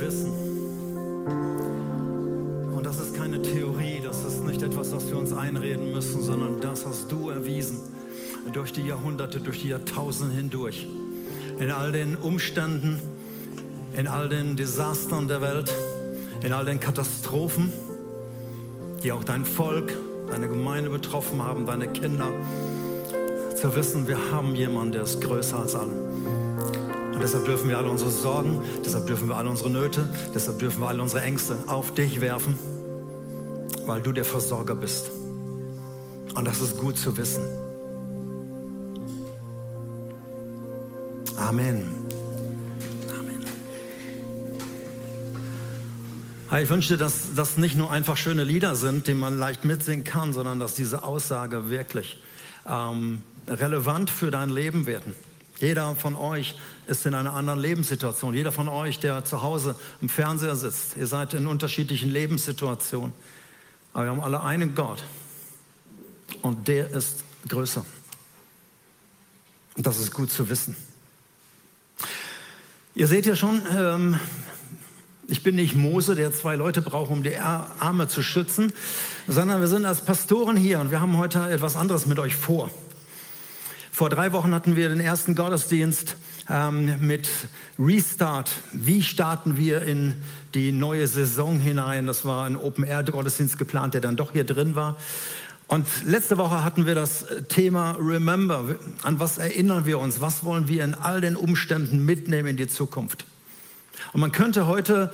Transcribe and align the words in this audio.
wissen. 0.00 0.32
Und 2.74 2.84
das 2.84 3.00
ist 3.00 3.14
keine 3.14 3.42
Theorie, 3.42 4.00
das 4.02 4.24
ist 4.24 4.44
nicht 4.44 4.62
etwas, 4.62 4.92
was 4.92 5.08
wir 5.08 5.18
uns 5.18 5.32
einreden 5.32 5.92
müssen, 5.92 6.22
sondern 6.22 6.60
das 6.60 6.86
hast 6.86 7.10
du 7.10 7.30
erwiesen 7.30 7.78
durch 8.52 8.72
die 8.72 8.86
Jahrhunderte, 8.86 9.40
durch 9.40 9.62
die 9.62 9.68
Jahrtausende 9.68 10.34
hindurch. 10.34 10.86
In 11.58 11.70
all 11.70 11.92
den 11.92 12.16
Umständen, 12.16 13.00
in 13.96 14.06
all 14.06 14.28
den 14.28 14.56
Desastern 14.56 15.28
der 15.28 15.40
Welt, 15.42 15.72
in 16.42 16.52
all 16.52 16.64
den 16.64 16.80
Katastrophen, 16.80 17.72
die 19.02 19.12
auch 19.12 19.24
dein 19.24 19.44
Volk, 19.44 19.92
deine 20.30 20.48
Gemeinde 20.48 20.90
betroffen 20.90 21.42
haben, 21.42 21.66
deine 21.66 21.88
Kinder, 21.88 22.28
zu 23.56 23.74
wissen, 23.74 24.06
wir 24.06 24.30
haben 24.30 24.54
jemanden, 24.54 24.92
der 24.92 25.02
ist 25.02 25.20
größer 25.20 25.58
als 25.58 25.74
alle. 25.74 26.07
Und 27.18 27.24
deshalb 27.24 27.46
dürfen 27.46 27.68
wir 27.68 27.76
alle 27.78 27.90
unsere 27.90 28.12
Sorgen, 28.12 28.62
deshalb 28.86 29.08
dürfen 29.08 29.28
wir 29.28 29.36
alle 29.36 29.50
unsere 29.50 29.70
Nöte, 29.70 30.08
deshalb 30.32 30.60
dürfen 30.60 30.80
wir 30.82 30.86
alle 30.86 31.02
unsere 31.02 31.20
Ängste 31.22 31.58
auf 31.66 31.92
dich 31.92 32.20
werfen, 32.20 32.56
weil 33.86 34.00
du 34.00 34.12
der 34.12 34.24
Versorger 34.24 34.76
bist. 34.76 35.10
Und 36.36 36.44
das 36.44 36.60
ist 36.60 36.78
gut 36.78 36.96
zu 36.96 37.16
wissen. 37.16 37.42
Amen. 41.36 41.90
Amen. 43.18 43.44
Ich 46.62 46.70
wünschte, 46.70 46.96
dass 46.96 47.34
das 47.34 47.56
nicht 47.56 47.76
nur 47.76 47.90
einfach 47.90 48.16
schöne 48.16 48.44
Lieder 48.44 48.76
sind, 48.76 49.08
die 49.08 49.14
man 49.14 49.36
leicht 49.40 49.64
mitsingen 49.64 50.04
kann, 50.04 50.32
sondern 50.32 50.60
dass 50.60 50.76
diese 50.76 51.02
Aussage 51.02 51.68
wirklich 51.68 52.22
ähm, 52.64 53.22
relevant 53.48 54.08
für 54.08 54.30
dein 54.30 54.50
Leben 54.50 54.86
werden. 54.86 55.16
Jeder 55.60 55.96
von 55.96 56.14
euch 56.14 56.54
ist 56.86 57.04
in 57.04 57.14
einer 57.14 57.34
anderen 57.34 57.58
Lebenssituation. 57.58 58.34
Jeder 58.34 58.52
von 58.52 58.68
euch, 58.68 59.00
der 59.00 59.24
zu 59.24 59.42
Hause 59.42 59.74
im 60.00 60.08
Fernseher 60.08 60.54
sitzt, 60.54 60.96
ihr 60.96 61.06
seid 61.06 61.34
in 61.34 61.46
unterschiedlichen 61.46 62.10
Lebenssituationen. 62.10 63.12
Aber 63.92 64.04
wir 64.04 64.10
haben 64.10 64.20
alle 64.20 64.42
einen 64.42 64.74
Gott. 64.74 65.02
Und 66.42 66.68
der 66.68 66.90
ist 66.90 67.24
größer. 67.48 67.84
Und 69.76 69.86
das 69.86 69.98
ist 69.98 70.12
gut 70.12 70.30
zu 70.30 70.48
wissen. 70.48 70.76
Ihr 72.94 73.06
seht 73.06 73.26
ja 73.26 73.34
schon, 73.34 73.62
ähm, 73.76 74.20
ich 75.28 75.42
bin 75.42 75.56
nicht 75.56 75.74
Mose, 75.74 76.14
der 76.14 76.32
zwei 76.32 76.56
Leute 76.56 76.82
braucht, 76.82 77.10
um 77.10 77.22
die 77.22 77.36
Arme 77.36 78.08
zu 78.08 78.22
schützen, 78.22 78.72
sondern 79.26 79.60
wir 79.60 79.68
sind 79.68 79.84
als 79.84 80.00
Pastoren 80.00 80.56
hier 80.56 80.80
und 80.80 80.90
wir 80.90 81.00
haben 81.00 81.16
heute 81.16 81.50
etwas 81.50 81.76
anderes 81.76 82.06
mit 82.06 82.18
euch 82.18 82.34
vor. 82.34 82.70
Vor 83.98 84.10
drei 84.10 84.30
Wochen 84.30 84.54
hatten 84.54 84.76
wir 84.76 84.90
den 84.90 85.00
ersten 85.00 85.34
Gottesdienst 85.34 86.14
ähm, 86.48 87.04
mit 87.04 87.28
Restart. 87.80 88.48
Wie 88.72 89.02
starten 89.02 89.56
wir 89.56 89.82
in 89.82 90.14
die 90.54 90.70
neue 90.70 91.08
Saison 91.08 91.58
hinein? 91.58 92.06
Das 92.06 92.24
war 92.24 92.46
ein 92.46 92.56
Open-Air-Gottesdienst 92.56 93.58
geplant, 93.58 93.94
der 93.94 94.00
dann 94.00 94.14
doch 94.14 94.30
hier 94.30 94.44
drin 94.44 94.76
war. 94.76 94.96
Und 95.66 95.84
letzte 96.04 96.38
Woche 96.38 96.62
hatten 96.62 96.86
wir 96.86 96.94
das 96.94 97.26
Thema 97.48 97.96
Remember. 97.98 98.76
An 99.02 99.18
was 99.18 99.36
erinnern 99.36 99.84
wir 99.84 99.98
uns? 99.98 100.20
Was 100.20 100.44
wollen 100.44 100.68
wir 100.68 100.84
in 100.84 100.94
all 100.94 101.20
den 101.20 101.34
Umständen 101.34 102.04
mitnehmen 102.04 102.50
in 102.50 102.56
die 102.56 102.68
Zukunft? 102.68 103.24
Und 104.12 104.20
man 104.20 104.30
könnte 104.30 104.68
heute 104.68 105.12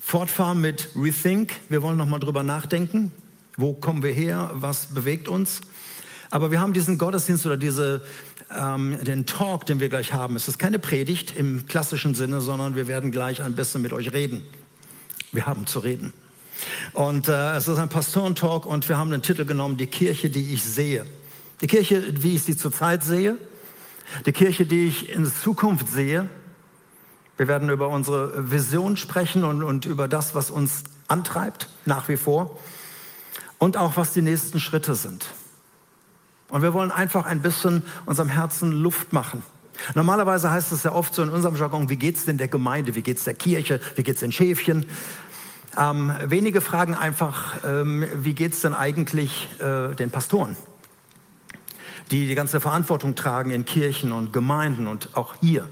fortfahren 0.00 0.60
mit 0.60 0.90
Rethink. 0.94 1.52
Wir 1.68 1.82
wollen 1.82 1.96
nochmal 1.96 2.20
drüber 2.20 2.44
nachdenken. 2.44 3.10
Wo 3.56 3.72
kommen 3.72 4.04
wir 4.04 4.12
her? 4.12 4.52
Was 4.54 4.94
bewegt 4.94 5.26
uns? 5.26 5.62
Aber 6.34 6.50
wir 6.50 6.60
haben 6.60 6.72
diesen 6.72 6.98
Gottesdienst 6.98 7.46
oder 7.46 7.56
diese, 7.56 8.02
ähm, 8.50 8.98
den 9.04 9.24
Talk, 9.24 9.66
den 9.66 9.78
wir 9.78 9.88
gleich 9.88 10.12
haben. 10.12 10.34
Es 10.34 10.48
ist 10.48 10.58
keine 10.58 10.80
Predigt 10.80 11.36
im 11.36 11.66
klassischen 11.66 12.16
Sinne, 12.16 12.40
sondern 12.40 12.74
wir 12.74 12.88
werden 12.88 13.12
gleich 13.12 13.40
ein 13.40 13.54
bisschen 13.54 13.82
mit 13.82 13.92
euch 13.92 14.12
reden. 14.12 14.42
Wir 15.30 15.46
haben 15.46 15.68
zu 15.68 15.78
reden. 15.78 16.12
Und 16.92 17.28
äh, 17.28 17.54
es 17.54 17.68
ist 17.68 17.78
ein 17.78 17.88
Pastorentalk 17.88 18.66
und 18.66 18.88
wir 18.88 18.98
haben 18.98 19.12
den 19.12 19.22
Titel 19.22 19.44
genommen, 19.44 19.76
die 19.76 19.86
Kirche, 19.86 20.28
die 20.28 20.52
ich 20.52 20.64
sehe. 20.64 21.06
Die 21.60 21.68
Kirche, 21.68 22.02
wie 22.20 22.34
ich 22.34 22.42
sie 22.42 22.56
zurzeit 22.56 23.04
sehe. 23.04 23.36
Die 24.26 24.32
Kirche, 24.32 24.66
die 24.66 24.88
ich 24.88 25.10
in 25.10 25.26
Zukunft 25.26 25.86
sehe. 25.86 26.28
Wir 27.36 27.46
werden 27.46 27.70
über 27.70 27.90
unsere 27.90 28.50
Vision 28.50 28.96
sprechen 28.96 29.44
und, 29.44 29.62
und 29.62 29.86
über 29.86 30.08
das, 30.08 30.34
was 30.34 30.50
uns 30.50 30.82
antreibt, 31.06 31.68
nach 31.84 32.08
wie 32.08 32.16
vor. 32.16 32.58
Und 33.58 33.76
auch, 33.76 33.96
was 33.96 34.12
die 34.12 34.22
nächsten 34.22 34.58
Schritte 34.58 34.96
sind. 34.96 35.26
Und 36.48 36.62
wir 36.62 36.72
wollen 36.72 36.90
einfach 36.90 37.26
ein 37.26 37.42
bisschen 37.42 37.82
unserem 38.06 38.28
Herzen 38.28 38.72
Luft 38.72 39.12
machen. 39.12 39.42
Normalerweise 39.94 40.50
heißt 40.50 40.72
es 40.72 40.82
ja 40.84 40.92
oft 40.92 41.14
so 41.14 41.22
in 41.22 41.30
unserem 41.30 41.56
Jargon, 41.56 41.88
wie 41.88 41.96
geht 41.96 42.16
es 42.16 42.24
denn 42.24 42.38
der 42.38 42.48
Gemeinde, 42.48 42.94
wie 42.94 43.02
geht 43.02 43.18
es 43.18 43.24
der 43.24 43.34
Kirche, 43.34 43.80
wie 43.96 44.02
geht 44.02 44.14
es 44.14 44.20
den 44.20 44.32
Schäfchen? 44.32 44.86
Ähm, 45.76 46.12
wenige 46.24 46.60
fragen 46.60 46.94
einfach, 46.94 47.56
ähm, 47.64 48.06
wie 48.14 48.34
geht 48.34 48.52
es 48.52 48.60
denn 48.60 48.74
eigentlich 48.74 49.48
äh, 49.60 49.94
den 49.94 50.10
Pastoren, 50.10 50.56
die 52.10 52.28
die 52.28 52.34
ganze 52.36 52.60
Verantwortung 52.60 53.16
tragen 53.16 53.50
in 53.50 53.64
Kirchen 53.64 54.12
und 54.12 54.32
Gemeinden 54.32 54.86
und 54.86 55.16
auch 55.16 55.34
hier. 55.40 55.68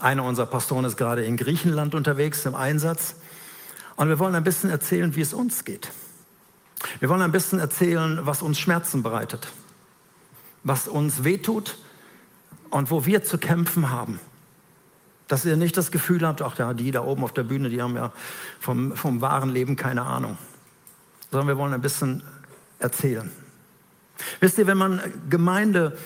Einer 0.00 0.24
unserer 0.24 0.46
Pastoren 0.46 0.84
ist 0.84 0.96
gerade 0.96 1.24
in 1.24 1.36
Griechenland 1.36 1.94
unterwegs 1.94 2.46
im 2.46 2.54
Einsatz. 2.54 3.16
Und 3.96 4.08
wir 4.08 4.18
wollen 4.18 4.34
ein 4.34 4.44
bisschen 4.44 4.70
erzählen, 4.70 5.14
wie 5.16 5.20
es 5.20 5.32
uns 5.32 5.64
geht. 5.64 5.90
Wir 7.00 7.08
wollen 7.08 7.22
ein 7.22 7.32
bisschen 7.32 7.58
erzählen, 7.58 8.20
was 8.22 8.42
uns 8.42 8.58
Schmerzen 8.58 9.02
bereitet, 9.02 9.48
was 10.62 10.88
uns 10.88 11.24
wehtut 11.24 11.78
und 12.70 12.90
wo 12.90 13.06
wir 13.06 13.24
zu 13.24 13.38
kämpfen 13.38 13.90
haben. 13.90 14.20
Dass 15.28 15.44
ihr 15.44 15.56
nicht 15.56 15.76
das 15.76 15.90
Gefühl 15.90 16.26
habt, 16.26 16.42
ach 16.42 16.58
ja, 16.58 16.74
die 16.74 16.90
da 16.90 17.02
oben 17.02 17.24
auf 17.24 17.32
der 17.32 17.44
Bühne, 17.44 17.70
die 17.70 17.80
haben 17.80 17.96
ja 17.96 18.12
vom, 18.60 18.94
vom 18.94 19.20
wahren 19.20 19.50
Leben 19.50 19.76
keine 19.76 20.02
Ahnung. 20.02 20.36
Sondern 21.30 21.48
wir 21.48 21.56
wollen 21.56 21.72
ein 21.72 21.80
bisschen 21.80 22.22
erzählen. 22.78 23.30
Wisst 24.40 24.58
ihr, 24.58 24.66
wenn 24.66 24.78
man 24.78 25.00
Gemeinde 25.30 25.96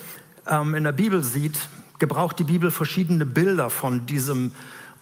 ähm, 0.47 0.73
in 0.75 0.83
der 0.83 0.93
Bibel 0.93 1.23
sieht, 1.23 1.59
gebraucht 1.99 2.39
die 2.39 2.45
Bibel 2.45 2.71
verschiedene 2.71 3.25
Bilder 3.25 3.69
von 3.69 4.05
diesem 4.05 4.53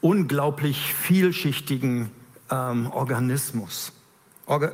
unglaublich 0.02 0.94
vielschichtigen 0.94 2.12
ähm, 2.50 2.92
Organismus. 2.92 3.94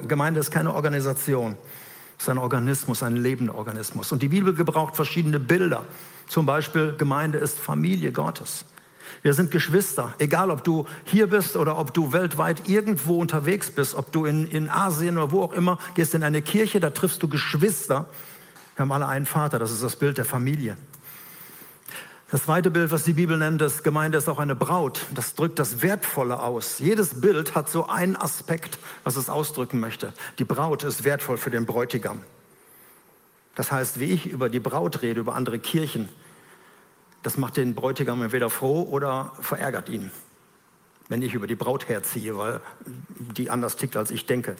Gemeinde 0.07 0.39
ist 0.39 0.51
keine 0.51 0.73
Organisation, 0.73 1.57
es 2.17 2.25
ist 2.25 2.29
ein 2.29 2.37
Organismus, 2.37 3.01
ein 3.01 3.15
lebender 3.15 3.55
Organismus. 3.55 4.11
Und 4.11 4.21
die 4.21 4.27
Bibel 4.27 4.53
gebraucht 4.53 4.95
verschiedene 4.95 5.39
Bilder. 5.39 5.83
Zum 6.27 6.45
Beispiel, 6.45 6.95
Gemeinde 6.97 7.39
ist 7.39 7.59
Familie 7.59 8.11
Gottes. 8.11 8.65
Wir 9.23 9.33
sind 9.33 9.51
Geschwister, 9.51 10.13
egal 10.19 10.51
ob 10.51 10.63
du 10.63 10.85
hier 11.05 11.27
bist 11.27 11.55
oder 11.55 11.77
ob 11.77 11.93
du 11.93 12.13
weltweit 12.13 12.67
irgendwo 12.67 13.19
unterwegs 13.19 13.71
bist, 13.71 13.95
ob 13.95 14.11
du 14.11 14.25
in, 14.25 14.47
in 14.47 14.69
Asien 14.69 15.17
oder 15.17 15.31
wo 15.31 15.43
auch 15.43 15.53
immer, 15.53 15.79
gehst 15.95 16.13
in 16.13 16.23
eine 16.23 16.41
Kirche, 16.41 16.79
da 16.79 16.89
triffst 16.89 17.23
du 17.23 17.27
Geschwister. 17.27 18.05
Wir 18.75 18.83
haben 18.83 18.91
alle 18.91 19.07
einen 19.07 19.25
Vater, 19.25 19.59
das 19.59 19.71
ist 19.71 19.83
das 19.83 19.95
Bild 19.95 20.17
der 20.17 20.25
Familie. 20.25 20.77
Das 22.33 22.45
zweite 22.45 22.71
Bild, 22.71 22.89
was 22.89 23.03
die 23.03 23.13
Bibel 23.13 23.37
nennt, 23.37 23.61
das 23.61 23.83
Gemeinde 23.83 24.17
ist 24.17 24.27
auch 24.27 24.39
eine 24.39 24.55
Braut. 24.55 25.05
Das 25.13 25.35
drückt 25.35 25.59
das 25.59 25.83
Wertvolle 25.83 26.41
aus. 26.41 26.79
Jedes 26.79 27.21
Bild 27.21 27.53
hat 27.53 27.69
so 27.69 27.85
einen 27.85 28.15
Aspekt, 28.15 28.79
was 29.03 29.17
es 29.17 29.29
ausdrücken 29.29 29.79
möchte. 29.79 30.13
Die 30.39 30.43
Braut 30.43 30.83
ist 30.83 31.03
wertvoll 31.03 31.37
für 31.37 31.51
den 31.51 31.67
Bräutigam. 31.67 32.23
Das 33.53 33.71
heißt, 33.71 33.99
wie 33.99 34.05
ich 34.05 34.25
über 34.25 34.49
die 34.49 34.59
Braut 34.59 35.03
rede, 35.03 35.19
über 35.19 35.35
andere 35.35 35.59
Kirchen, 35.59 36.09
das 37.21 37.37
macht 37.37 37.55
den 37.55 37.75
Bräutigam 37.75 38.23
entweder 38.23 38.49
froh 38.49 38.81
oder 38.81 39.33
verärgert 39.39 39.87
ihn, 39.89 40.09
wenn 41.09 41.21
ich 41.21 41.35
über 41.35 41.45
die 41.45 41.53
Braut 41.53 41.87
herziehe, 41.87 42.35
weil 42.35 42.61
die 43.37 43.51
anders 43.51 43.75
tickt, 43.75 43.95
als 43.95 44.09
ich 44.09 44.25
denke. 44.25 44.55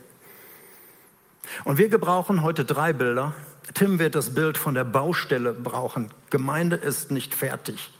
Und 1.63 1.77
wir 1.77 1.89
gebrauchen 1.89 2.41
heute 2.41 2.65
drei 2.65 2.93
Bilder. 2.93 3.33
Tim 3.73 3.99
wird 3.99 4.15
das 4.15 4.33
Bild 4.33 4.57
von 4.57 4.73
der 4.73 4.83
Baustelle 4.83 5.53
brauchen. 5.53 6.09
Gemeinde 6.29 6.75
ist 6.75 7.11
nicht 7.11 7.33
fertig. 7.33 7.91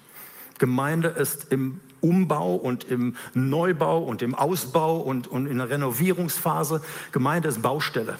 Gemeinde 0.60 1.10
ist 1.10 1.52
im 1.52 1.80
Umbau 2.02 2.56
und 2.56 2.84
im 2.84 3.16
Neubau 3.34 4.04
und 4.04 4.22
im 4.22 4.36
Ausbau 4.36 4.98
und, 4.98 5.28
und 5.28 5.48
in 5.48 5.58
der 5.58 5.70
Renovierungsphase. 5.70 6.82
Gemeinde 7.12 7.48
ist 7.48 7.62
Baustelle. 7.62 8.20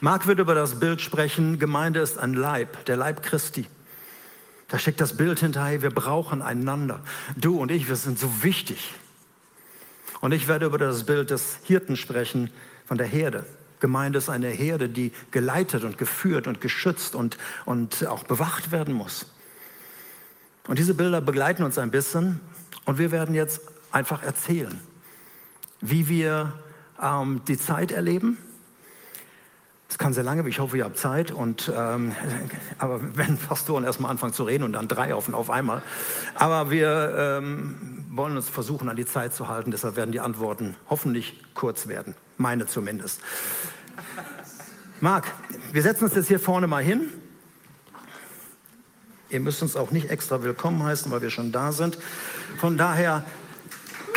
Marc 0.00 0.26
wird 0.26 0.38
über 0.38 0.54
das 0.54 0.78
Bild 0.78 1.00
sprechen, 1.00 1.58
Gemeinde 1.58 2.00
ist 2.00 2.18
ein 2.18 2.34
Leib, 2.34 2.84
der 2.86 2.96
Leib 2.96 3.22
Christi. 3.22 3.66
Da 4.68 4.78
steckt 4.78 5.00
das 5.00 5.16
Bild 5.16 5.40
hinterher, 5.40 5.82
wir 5.82 5.90
brauchen 5.90 6.42
einander. 6.42 7.00
Du 7.36 7.58
und 7.58 7.70
ich, 7.70 7.88
wir 7.88 7.96
sind 7.96 8.18
so 8.18 8.42
wichtig. 8.42 8.94
Und 10.20 10.32
ich 10.32 10.48
werde 10.48 10.66
über 10.66 10.78
das 10.78 11.04
Bild 11.04 11.30
des 11.30 11.58
Hirten 11.64 11.96
sprechen, 11.96 12.50
von 12.86 12.98
der 12.98 13.06
Herde. 13.06 13.46
Gemeinde 13.80 14.18
ist 14.18 14.28
eine 14.28 14.48
Herde, 14.48 14.88
die 14.88 15.12
geleitet 15.30 15.84
und 15.84 15.98
geführt 15.98 16.46
und 16.46 16.60
geschützt 16.60 17.14
und, 17.14 17.38
und 17.64 18.06
auch 18.06 18.24
bewacht 18.24 18.72
werden 18.72 18.94
muss. 18.94 19.26
Und 20.66 20.78
diese 20.78 20.94
Bilder 20.94 21.20
begleiten 21.20 21.62
uns 21.62 21.78
ein 21.78 21.90
bisschen 21.90 22.40
und 22.84 22.98
wir 22.98 23.10
werden 23.12 23.34
jetzt 23.34 23.60
einfach 23.92 24.22
erzählen, 24.22 24.80
wie 25.80 26.08
wir 26.08 26.54
ähm, 27.00 27.42
die 27.46 27.58
Zeit 27.58 27.92
erleben, 27.92 28.38
Es 29.94 29.98
kann 29.98 30.12
sehr 30.12 30.24
lange, 30.24 30.48
ich 30.48 30.58
hoffe, 30.58 30.76
ihr 30.78 30.84
habt 30.84 30.98
Zeit. 30.98 31.30
Und, 31.30 31.70
ähm, 31.72 32.16
aber 32.78 33.00
wenn 33.16 33.38
Pastoren 33.38 33.84
erstmal 33.84 34.10
anfangen 34.10 34.32
zu 34.32 34.42
reden 34.42 34.64
und 34.64 34.72
dann 34.72 34.88
drei 34.88 35.14
auf, 35.14 35.32
auf 35.32 35.50
einmal. 35.50 35.82
Aber 36.34 36.70
wir 36.72 37.14
ähm, 37.16 38.04
wollen 38.10 38.36
uns 38.36 38.48
versuchen, 38.48 38.88
an 38.88 38.96
die 38.96 39.06
Zeit 39.06 39.34
zu 39.34 39.46
halten. 39.46 39.70
Deshalb 39.70 39.94
werden 39.94 40.10
die 40.10 40.18
Antworten 40.18 40.74
hoffentlich 40.88 41.40
kurz 41.54 41.86
werden. 41.86 42.16
Meine 42.36 42.66
zumindest. 42.66 43.20
Marc, 45.00 45.32
wir 45.72 45.82
setzen 45.82 46.04
uns 46.04 46.14
jetzt 46.14 46.28
hier 46.28 46.40
vorne 46.40 46.66
mal 46.66 46.82
hin. 46.82 47.12
Ihr 49.30 49.40
müsst 49.40 49.62
uns 49.62 49.76
auch 49.76 49.90
nicht 49.90 50.10
extra 50.10 50.42
willkommen 50.42 50.82
heißen, 50.82 51.10
weil 51.10 51.22
wir 51.22 51.30
schon 51.30 51.52
da 51.52 51.72
sind. 51.72 51.98
Von 52.58 52.76
daher. 52.76 53.24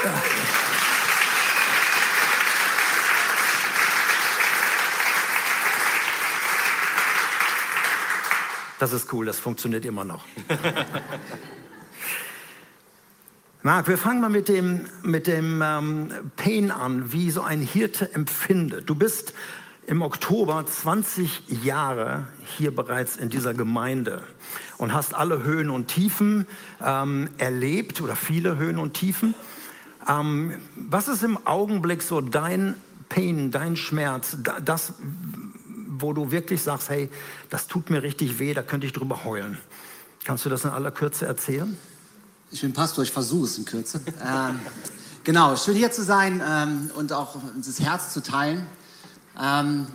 Äh, 0.04 0.08
Das 8.80 8.94
ist 8.94 9.12
cool, 9.12 9.26
das 9.26 9.40
funktioniert 9.40 9.86
immer 9.86 10.06
noch. 10.06 10.24
Marc, 13.68 13.90
wir 13.90 13.98
fangen 13.98 14.22
mal 14.22 14.30
mit 14.30 14.48
dem, 14.48 14.86
mit 15.04 15.28
dem 15.28 15.62
ähm, 15.62 16.08
Pain 16.38 16.72
an, 16.72 17.12
wie 17.12 17.32
so 17.32 17.42
ein 17.42 17.60
Hirte 17.60 18.14
empfindet. 18.14 18.90
Du 18.90 18.96
bist 18.96 19.34
im 19.88 20.02
Oktober 20.02 20.66
20 20.66 21.66
Jahre 21.66 22.30
hier 22.46 22.74
bereits 22.74 23.18
in 23.18 23.28
dieser 23.28 23.54
Gemeinde 23.54 24.24
und 24.78 24.94
hast 24.94 25.14
alle 25.14 25.44
Höhen 25.44 25.70
und 25.70 25.90
Tiefen 25.90 26.48
ähm, 26.82 27.30
erlebt 27.40 28.00
oder 28.00 28.16
viele 28.16 28.56
Höhen 28.56 28.78
und 28.78 28.94
Tiefen. 28.94 29.36
Ähm, 30.08 30.54
was 30.78 31.10
ist 31.10 31.24
im 31.24 31.38
Augenblick 31.46 32.04
so 32.04 32.22
dein 32.22 32.76
Pain, 33.10 33.52
dein 33.52 33.76
Schmerz, 33.76 34.38
das, 34.64 34.94
wo 35.90 36.14
du 36.14 36.32
wirklich 36.32 36.62
sagst, 36.62 36.90
hey, 36.90 37.10
das 37.50 37.68
tut 37.68 37.90
mir 37.90 38.02
richtig 38.02 38.40
weh, 38.40 38.54
da 38.54 38.62
könnte 38.62 38.88
ich 38.88 38.94
drüber 38.94 39.26
heulen. 39.26 39.58
Kannst 40.24 40.46
du 40.46 40.50
das 40.50 40.64
in 40.64 40.70
aller 40.70 40.92
Kürze 40.92 41.26
erzählen? 41.26 41.78
Ich 42.50 42.62
bin 42.62 42.72
Pastor, 42.72 43.04
ich 43.04 43.12
versuche 43.12 43.46
es 43.46 43.58
in 43.58 43.66
Kürze. 43.66 44.00
ähm, 44.26 44.60
genau, 45.26 45.58
schön 45.58 45.76
hier 45.76 45.92
zu 45.92 46.02
sein 46.02 46.42
ähm, 46.46 46.92
und 46.96 47.12
auch 47.12 47.36
das 47.58 47.80
Herz 47.82 48.14
zu 48.14 48.24
teilen. 48.24 48.66
Ähm, 49.38 49.88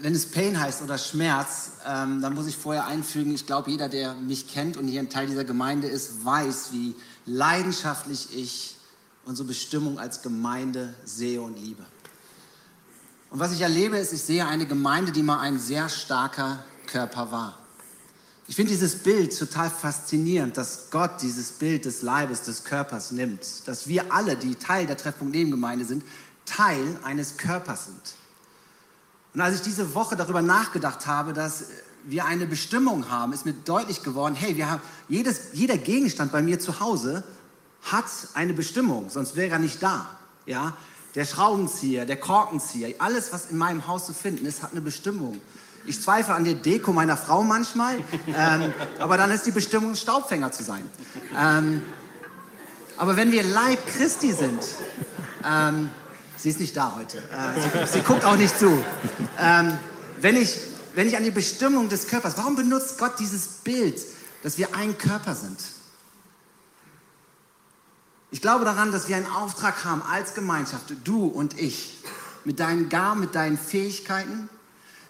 wenn 0.00 0.12
es 0.12 0.26
Pain 0.26 0.58
heißt 0.58 0.82
oder 0.82 0.98
Schmerz, 0.98 1.70
ähm, 1.86 2.20
dann 2.20 2.34
muss 2.34 2.48
ich 2.48 2.56
vorher 2.56 2.86
einfügen, 2.86 3.32
ich 3.32 3.46
glaube, 3.46 3.70
jeder, 3.70 3.88
der 3.88 4.14
mich 4.14 4.48
kennt 4.48 4.76
und 4.76 4.88
hier 4.88 5.00
ein 5.00 5.08
Teil 5.08 5.28
dieser 5.28 5.44
Gemeinde 5.44 5.86
ist, 5.86 6.24
weiß, 6.24 6.72
wie 6.72 6.96
leidenschaftlich 7.26 8.36
ich 8.36 8.76
unsere 9.24 9.46
Bestimmung 9.46 10.00
als 10.00 10.20
Gemeinde 10.20 10.94
sehe 11.04 11.40
und 11.40 11.56
liebe. 11.56 11.84
Und 13.30 13.38
was 13.38 13.52
ich 13.52 13.60
erlebe, 13.60 13.98
ist, 13.98 14.12
ich 14.12 14.22
sehe 14.22 14.46
eine 14.46 14.66
Gemeinde, 14.66 15.12
die 15.12 15.22
mal 15.22 15.38
ein 15.38 15.60
sehr 15.60 15.88
starker 15.88 16.64
Körper 16.86 17.30
war. 17.30 17.63
Ich 18.46 18.56
finde 18.56 18.72
dieses 18.72 18.96
Bild 18.96 19.36
total 19.38 19.70
faszinierend, 19.70 20.56
dass 20.56 20.90
Gott 20.90 21.22
dieses 21.22 21.52
Bild 21.52 21.86
des 21.86 22.02
Leibes, 22.02 22.42
des 22.42 22.64
Körpers 22.64 23.10
nimmt. 23.10 23.66
Dass 23.66 23.88
wir 23.88 24.12
alle, 24.12 24.36
die 24.36 24.54
Teil 24.54 24.86
der 24.86 24.96
Treffpunkt 24.96 25.34
Nebengemeinde 25.34 25.84
sind, 25.84 26.04
Teil 26.44 26.98
eines 27.02 27.38
Körpers 27.38 27.86
sind. 27.86 28.14
Und 29.32 29.40
als 29.40 29.56
ich 29.56 29.62
diese 29.62 29.94
Woche 29.94 30.14
darüber 30.14 30.42
nachgedacht 30.42 31.06
habe, 31.06 31.32
dass 31.32 31.64
wir 32.04 32.26
eine 32.26 32.46
Bestimmung 32.46 33.08
haben, 33.08 33.32
ist 33.32 33.46
mir 33.46 33.54
deutlich 33.54 34.02
geworden, 34.02 34.34
hey, 34.34 34.56
wir 34.56 34.70
haben, 34.70 34.82
jedes, 35.08 35.54
jeder 35.54 35.78
Gegenstand 35.78 36.30
bei 36.30 36.42
mir 36.42 36.60
zu 36.60 36.80
Hause 36.80 37.24
hat 37.82 38.04
eine 38.34 38.52
Bestimmung, 38.52 39.08
sonst 39.08 39.36
wäre 39.36 39.52
er 39.52 39.58
nicht 39.58 39.82
da. 39.82 40.18
Ja? 40.44 40.76
der 41.14 41.24
Schraubenzieher, 41.24 42.06
der 42.06 42.16
Korkenzieher, 42.16 42.94
alles, 42.98 43.32
was 43.32 43.50
in 43.50 43.56
meinem 43.56 43.86
Haus 43.86 44.06
zu 44.06 44.12
finden 44.12 44.46
ist, 44.46 44.62
hat 44.62 44.72
eine 44.72 44.80
Bestimmung. 44.80 45.40
Ich 45.86 46.00
zweifle 46.00 46.34
an 46.34 46.44
der 46.44 46.54
Deko 46.54 46.92
meiner 46.92 47.16
Frau 47.16 47.42
manchmal, 47.42 47.98
ähm, 48.28 48.72
aber 48.98 49.18
dann 49.18 49.30
ist 49.30 49.44
die 49.44 49.50
Bestimmung, 49.50 49.94
Staubfänger 49.94 50.50
zu 50.50 50.62
sein. 50.62 50.88
Ähm, 51.38 51.82
aber 52.96 53.16
wenn 53.16 53.32
wir 53.32 53.42
Leib 53.42 53.86
Christi 53.86 54.32
sind, 54.32 54.62
ähm, 55.44 55.90
sie 56.38 56.50
ist 56.50 56.60
nicht 56.60 56.74
da 56.76 56.94
heute, 56.96 57.18
äh, 57.18 57.86
sie, 57.86 57.92
sie, 57.92 58.00
guckt 58.00 58.24
auch 58.24 58.36
nicht 58.36 58.58
zu. 58.58 58.82
Ähm, 59.38 59.78
wenn, 60.20 60.36
ich, 60.36 60.58
wenn 60.94 61.06
ich 61.06 61.16
an 61.18 61.24
die 61.24 61.30
Bestimmung 61.30 61.90
des 61.90 62.08
Körpers, 62.08 62.38
warum 62.38 62.56
benutzt 62.56 62.98
Gott 62.98 63.18
dieses 63.18 63.46
Bild, 63.46 64.00
dass 64.42 64.56
wir 64.56 64.74
ein 64.74 64.96
Körper 64.96 65.34
sind? 65.34 65.58
Ich 68.30 68.40
glaube 68.40 68.64
daran, 68.64 68.90
dass 68.90 69.08
wir 69.08 69.16
einen 69.16 69.30
Auftrag 69.30 69.84
haben 69.84 70.02
als 70.02 70.34
Gemeinschaft, 70.34 70.86
du 71.04 71.26
und 71.26 71.60
ich, 71.60 71.98
mit 72.44 72.58
deinen 72.58 72.88
Gaben, 72.88 73.20
mit 73.20 73.34
deinen 73.34 73.58
Fähigkeiten, 73.58 74.48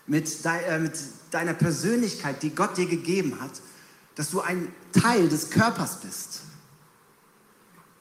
mit, 0.07 0.45
de, 0.45 0.65
äh, 0.67 0.79
mit 0.79 0.93
deiner 1.31 1.55
Persönlichkeit, 1.55 2.43
die 2.43 2.55
Gott 2.55 2.77
dir 2.77 2.87
gegeben 2.87 3.41
hat, 3.41 3.53
dass 4.15 4.31
du 4.31 4.41
ein 4.41 4.73
Teil 4.93 5.29
des 5.29 5.51
Körpers 5.51 6.01
bist. 6.01 6.43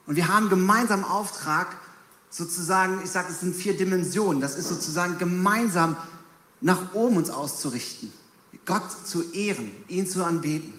Und 0.06 0.16
wir 0.16 0.28
haben 0.28 0.50
gemeinsam 0.50 1.04
Auftrag, 1.04 1.78
sozusagen, 2.30 3.02
ich 3.04 3.10
sage, 3.10 3.28
es 3.32 3.40
sind 3.40 3.56
vier 3.56 3.78
Dimensionen, 3.78 4.42
das 4.42 4.56
ist 4.56 4.68
sozusagen 4.68 5.18
gemeinsam 5.18 5.96
nach 6.62 6.94
oben 6.94 7.18
uns 7.18 7.30
auszurichten, 7.30 8.12
Gott 8.66 8.84
zu 9.06 9.32
ehren, 9.34 9.72
ihn 9.88 10.08
zu 10.08 10.24
anbeten 10.24 10.74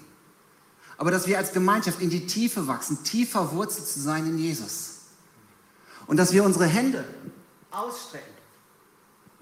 aber 0.96 1.10
dass 1.10 1.26
wir 1.26 1.38
als 1.38 1.52
Gemeinschaft 1.52 2.00
in 2.00 2.10
die 2.10 2.26
Tiefe 2.26 2.66
wachsen, 2.66 3.02
tiefer 3.04 3.52
wurzelt 3.52 3.86
zu 3.86 4.00
sein 4.00 4.26
in 4.26 4.38
Jesus. 4.38 4.98
Und 6.06 6.18
dass 6.18 6.32
wir 6.32 6.44
unsere 6.44 6.66
Hände 6.66 7.04
ausstrecken 7.70 8.33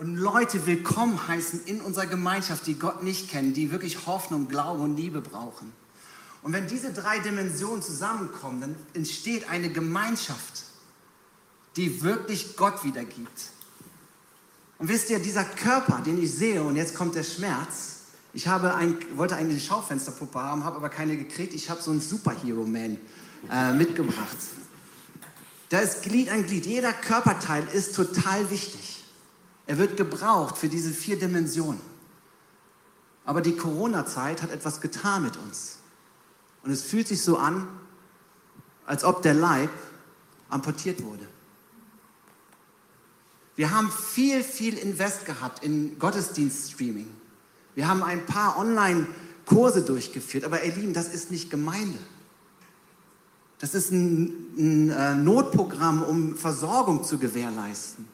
und 0.02 0.16
Leute 0.16 0.66
willkommen 0.66 1.28
heißen 1.28 1.64
in 1.66 1.80
unserer 1.80 2.06
Gemeinschaft, 2.06 2.66
die 2.66 2.76
Gott 2.76 3.04
nicht 3.04 3.30
kennen, 3.30 3.54
die 3.54 3.70
wirklich 3.70 4.04
Hoffnung, 4.04 4.48
Glaube 4.48 4.82
und 4.82 4.96
Liebe 4.96 5.20
brauchen. 5.20 5.72
Und 6.42 6.52
wenn 6.52 6.66
diese 6.66 6.92
drei 6.92 7.20
Dimensionen 7.20 7.82
zusammenkommen, 7.82 8.60
dann 8.60 8.76
entsteht 8.94 9.48
eine 9.48 9.70
Gemeinschaft, 9.70 10.64
die 11.76 12.02
wirklich 12.02 12.56
Gott 12.56 12.82
wiedergibt. 12.82 13.52
Und 14.80 14.88
wisst 14.88 15.08
ihr, 15.08 15.20
dieser 15.20 15.44
Körper, 15.44 16.02
den 16.04 16.20
ich 16.20 16.34
sehe, 16.34 16.64
und 16.64 16.74
jetzt 16.74 16.96
kommt 16.96 17.14
der 17.14 17.22
Schmerz, 17.22 17.98
ich 18.32 18.48
habe 18.48 18.74
ein, 18.74 18.96
wollte 19.14 19.36
eigentlich 19.36 19.58
eine 19.58 19.60
Schaufensterpuppe 19.60 20.40
haben, 20.40 20.64
habe 20.64 20.78
aber 20.78 20.88
keine 20.88 21.16
gekriegt. 21.16 21.54
Ich 21.54 21.70
habe 21.70 21.80
so 21.80 21.92
einen 21.92 22.00
Superhero-Man 22.00 22.98
äh, 23.52 23.72
mitgebracht. 23.72 24.36
Da 25.68 25.78
ist 25.78 26.02
Glied 26.02 26.28
an 26.28 26.44
Glied. 26.44 26.66
Jeder 26.66 26.92
Körperteil 26.92 27.68
ist 27.72 27.94
total 27.94 28.50
wichtig. 28.50 29.01
Er 29.72 29.78
wird 29.78 29.96
gebraucht 29.96 30.58
für 30.58 30.68
diese 30.68 30.90
vier 30.90 31.18
Dimensionen. 31.18 31.80
Aber 33.24 33.40
die 33.40 33.56
Corona-Zeit 33.56 34.42
hat 34.42 34.50
etwas 34.50 34.82
getan 34.82 35.22
mit 35.22 35.38
uns. 35.38 35.78
Und 36.62 36.72
es 36.72 36.82
fühlt 36.82 37.08
sich 37.08 37.22
so 37.22 37.38
an, 37.38 37.66
als 38.84 39.02
ob 39.02 39.22
der 39.22 39.32
Leib 39.32 39.70
amputiert 40.50 41.02
wurde. 41.02 41.26
Wir 43.56 43.70
haben 43.70 43.90
viel, 43.90 44.44
viel 44.44 44.76
Invest 44.76 45.24
gehabt 45.24 45.64
in 45.64 45.98
Gottesdienst-Streaming. 45.98 47.08
Wir 47.74 47.88
haben 47.88 48.02
ein 48.02 48.26
paar 48.26 48.58
Online-Kurse 48.58 49.86
durchgeführt, 49.86 50.44
aber 50.44 50.62
ihr 50.64 50.74
Lieben, 50.74 50.92
das 50.92 51.08
ist 51.08 51.30
nicht 51.30 51.48
Gemeinde. 51.48 51.98
Das 53.58 53.72
ist 53.72 53.90
ein, 53.90 54.34
ein 54.58 54.90
äh, 54.90 55.14
Notprogramm, 55.14 56.02
um 56.02 56.36
Versorgung 56.36 57.04
zu 57.04 57.16
gewährleisten. 57.16 58.11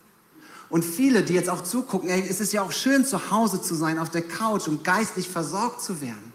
Und 0.71 0.85
viele, 0.85 1.23
die 1.23 1.33
jetzt 1.33 1.49
auch 1.49 1.63
zugucken, 1.63 2.11
ey, 2.11 2.27
es 2.29 2.41
ist 2.41 2.53
ja 2.53 2.63
auch 2.63 2.73
schön, 2.73 3.07
zu 3.07 3.31
Hause 3.31 3.63
zu 3.63 3.75
sein, 3.75 3.99
auf 3.99 4.11
der 4.11 4.23
Couch 4.23 4.69
und 4.69 4.85
geistlich 4.85 5.29
versorgt 5.29 5.81
zu 5.81 6.01
werden. 6.01 6.33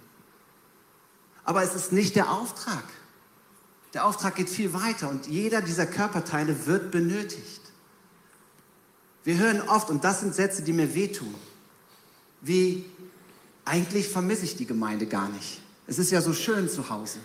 Aber 1.43 1.61
es 1.63 1.75
ist 1.75 1.91
nicht 1.91 2.15
der 2.15 2.31
Auftrag. 2.31 2.83
Der 3.93 4.05
Auftrag 4.05 4.35
geht 4.35 4.49
viel 4.49 4.73
weiter 4.73 5.09
und 5.09 5.27
jeder 5.27 5.61
dieser 5.61 5.85
Körperteile 5.85 6.65
wird 6.65 6.89
benötigt. 6.89 7.61
Wir 9.23 9.37
hören 9.37 9.61
oft, 9.69 9.89
und 9.89 10.03
das 10.03 10.21
sind 10.21 10.33
Sätze, 10.33 10.63
die 10.63 10.73
mir 10.73 10.95
wehtun, 10.95 11.33
wie 12.41 12.85
eigentlich 13.65 14.09
vermisse 14.09 14.45
ich 14.45 14.55
die 14.55 14.65
Gemeinde 14.65 15.05
gar 15.05 15.29
nicht. 15.29 15.61
Es 15.85 15.99
ist 15.99 16.11
ja 16.11 16.21
so 16.21 16.33
schön 16.33 16.69
zu 16.69 16.89
Hause. 16.89 17.19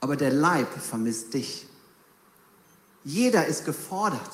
Aber 0.00 0.16
der 0.16 0.32
Leib 0.32 0.68
vermisst 0.80 1.34
dich. 1.34 1.66
Jeder 3.04 3.46
ist 3.46 3.64
gefordert. 3.64 4.30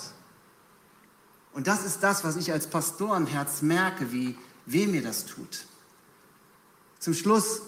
Und 1.59 1.67
das 1.67 1.85
ist 1.85 2.05
das, 2.05 2.23
was 2.23 2.37
ich 2.37 2.53
als 2.53 2.69
Pastorenherz 2.69 3.63
merke, 3.63 4.13
wie 4.13 4.37
weh 4.67 4.87
mir 4.87 5.03
das 5.03 5.27
tut. 5.27 5.67
Zum 7.01 7.15
Schluss, 7.15 7.63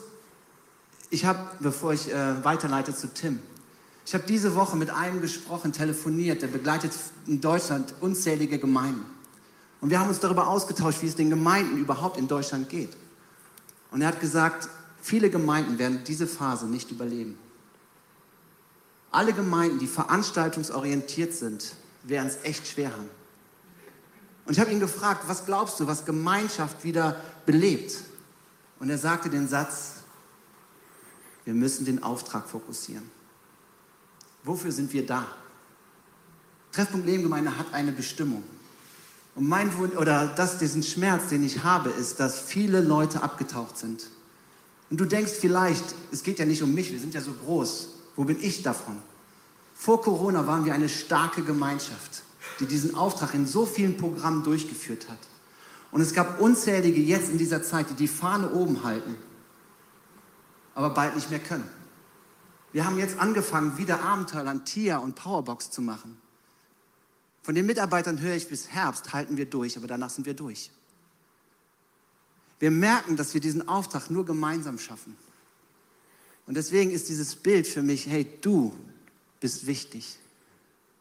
ich 1.10 1.24
habe, 1.24 1.40
bevor 1.58 1.92
ich 1.92 2.08
äh, 2.08 2.44
weiterleite 2.44 2.94
zu 2.94 3.12
Tim, 3.12 3.40
ich 4.06 4.14
habe 4.14 4.22
diese 4.28 4.54
Woche 4.54 4.76
mit 4.76 4.90
einem 4.90 5.20
gesprochen, 5.20 5.72
telefoniert, 5.72 6.40
der 6.40 6.46
begleitet 6.46 6.92
in 7.26 7.40
Deutschland 7.40 7.92
unzählige 7.98 8.60
Gemeinden. 8.60 9.04
Und 9.80 9.90
wir 9.90 9.98
haben 9.98 10.08
uns 10.08 10.20
darüber 10.20 10.46
ausgetauscht, 10.46 11.02
wie 11.02 11.08
es 11.08 11.16
den 11.16 11.28
Gemeinden 11.28 11.76
überhaupt 11.76 12.16
in 12.16 12.28
Deutschland 12.28 12.68
geht. 12.68 12.96
Und 13.90 14.02
er 14.02 14.06
hat 14.06 14.20
gesagt, 14.20 14.68
viele 15.02 15.30
Gemeinden 15.30 15.80
werden 15.80 16.04
diese 16.06 16.28
Phase 16.28 16.66
nicht 16.66 16.92
überleben. 16.92 17.36
Alle 19.10 19.32
Gemeinden, 19.32 19.80
die 19.80 19.88
veranstaltungsorientiert 19.88 21.34
sind, 21.34 21.74
werden 22.04 22.28
es 22.28 22.38
echt 22.44 22.68
schwer 22.68 22.92
haben. 22.92 23.19
Und 24.44 24.52
ich 24.52 24.60
habe 24.60 24.70
ihn 24.70 24.80
gefragt, 24.80 25.24
was 25.26 25.44
glaubst 25.44 25.78
du, 25.80 25.86
was 25.86 26.04
Gemeinschaft 26.04 26.82
wieder 26.84 27.20
belebt? 27.46 27.96
Und 28.78 28.90
er 28.90 28.98
sagte 28.98 29.30
den 29.30 29.48
Satz, 29.48 29.96
wir 31.44 31.54
müssen 31.54 31.84
den 31.84 32.02
Auftrag 32.02 32.48
fokussieren. 32.48 33.10
Wofür 34.44 34.72
sind 34.72 34.92
wir 34.92 35.06
da? 35.06 35.26
Treffpunkt 36.72 37.06
Lebengemeinde 37.06 37.56
hat 37.56 37.72
eine 37.72 37.92
Bestimmung. 37.92 38.42
Und 39.34 39.48
mein 39.48 39.76
Wunsch, 39.76 39.96
oder 39.96 40.26
das, 40.26 40.58
diesen 40.58 40.82
Schmerz, 40.82 41.28
den 41.28 41.44
ich 41.44 41.62
habe, 41.62 41.90
ist, 41.90 42.20
dass 42.20 42.40
viele 42.40 42.80
Leute 42.80 43.22
abgetaucht 43.22 43.78
sind. 43.78 44.08
Und 44.90 44.98
du 44.98 45.04
denkst 45.04 45.32
vielleicht, 45.38 45.84
es 46.10 46.22
geht 46.22 46.38
ja 46.38 46.44
nicht 46.44 46.62
um 46.62 46.74
mich, 46.74 46.90
wir 46.90 46.98
sind 46.98 47.14
ja 47.14 47.20
so 47.20 47.32
groß. 47.32 47.88
Wo 48.16 48.24
bin 48.24 48.42
ich 48.42 48.62
davon? 48.62 48.96
Vor 49.74 50.02
Corona 50.02 50.46
waren 50.46 50.64
wir 50.64 50.74
eine 50.74 50.88
starke 50.88 51.42
Gemeinschaft, 51.42 52.22
die 52.60 52.66
diesen 52.66 52.94
Auftrag 52.94 53.34
in 53.34 53.46
so 53.46 53.66
vielen 53.66 53.96
Programmen 53.96 54.44
durchgeführt 54.44 55.08
hat. 55.08 55.18
Und 55.90 56.00
es 56.00 56.14
gab 56.14 56.40
unzählige 56.40 57.00
jetzt 57.00 57.30
in 57.30 57.38
dieser 57.38 57.62
Zeit, 57.62 57.90
die 57.90 57.94
die 57.94 58.08
Fahne 58.08 58.52
oben 58.52 58.84
halten, 58.84 59.16
aber 60.74 60.90
bald 60.90 61.16
nicht 61.16 61.30
mehr 61.30 61.40
können. 61.40 61.68
Wir 62.72 62.84
haben 62.84 62.98
jetzt 62.98 63.18
angefangen, 63.18 63.76
wieder 63.78 64.02
Abenteuer 64.02 64.46
an 64.46 64.64
TIA 64.64 64.98
und 64.98 65.16
Powerbox 65.16 65.70
zu 65.70 65.82
machen. 65.82 66.16
Von 67.42 67.56
den 67.56 67.66
Mitarbeitern 67.66 68.20
höre 68.20 68.36
ich, 68.36 68.48
bis 68.48 68.68
Herbst 68.68 69.12
halten 69.12 69.36
wir 69.36 69.46
durch, 69.46 69.76
aber 69.76 69.88
danach 69.88 70.10
sind 70.10 70.26
wir 70.26 70.34
durch. 70.34 70.70
Wir 72.60 72.70
merken, 72.70 73.16
dass 73.16 73.34
wir 73.34 73.40
diesen 73.40 73.66
Auftrag 73.66 74.10
nur 74.10 74.24
gemeinsam 74.24 74.78
schaffen. 74.78 75.16
Und 76.46 76.54
deswegen 76.56 76.90
ist 76.90 77.08
dieses 77.08 77.34
Bild 77.34 77.66
für 77.66 77.82
mich, 77.82 78.06
hey, 78.06 78.28
du 78.42 78.76
bist 79.40 79.66
wichtig. 79.66 80.19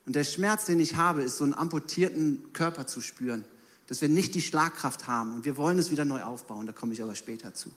Und 0.09 0.15
der 0.15 0.23
Schmerz, 0.23 0.65
den 0.65 0.79
ich 0.79 0.95
habe, 0.95 1.21
ist 1.21 1.37
so 1.37 1.43
einen 1.43 1.53
amputierten 1.53 2.51
Körper 2.51 2.87
zu 2.87 2.99
spüren, 2.99 3.45
dass 3.85 4.01
wir 4.01 4.09
nicht 4.09 4.33
die 4.33 4.41
Schlagkraft 4.41 5.05
haben 5.05 5.35
und 5.35 5.45
wir 5.45 5.55
wollen 5.55 5.77
es 5.77 5.91
wieder 5.91 6.03
neu 6.03 6.23
aufbauen, 6.23 6.65
da 6.65 6.71
komme 6.71 6.93
ich 6.93 7.03
aber 7.03 7.13
später 7.13 7.53
zu. 7.53 7.69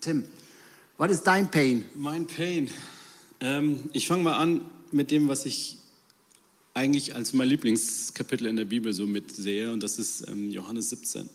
Tim, 0.00 0.22
was 0.98 1.10
ist 1.10 1.24
dein 1.24 1.50
Pain? 1.50 1.84
Mein 1.96 2.28
Pain. 2.28 2.70
Ähm, 3.40 3.90
ich 3.92 4.06
fange 4.06 4.22
mal 4.22 4.36
an 4.36 4.60
mit 4.92 5.10
dem, 5.10 5.26
was 5.26 5.44
ich 5.44 5.78
eigentlich 6.74 7.16
als 7.16 7.32
mein 7.32 7.48
Lieblingskapitel 7.48 8.46
in 8.46 8.54
der 8.54 8.66
Bibel 8.66 8.92
so 8.92 9.08
mitsehe, 9.08 9.72
und 9.72 9.82
das 9.82 9.98
ist 9.98 10.28
ähm, 10.28 10.48
Johannes 10.48 10.90
17. 10.90 11.28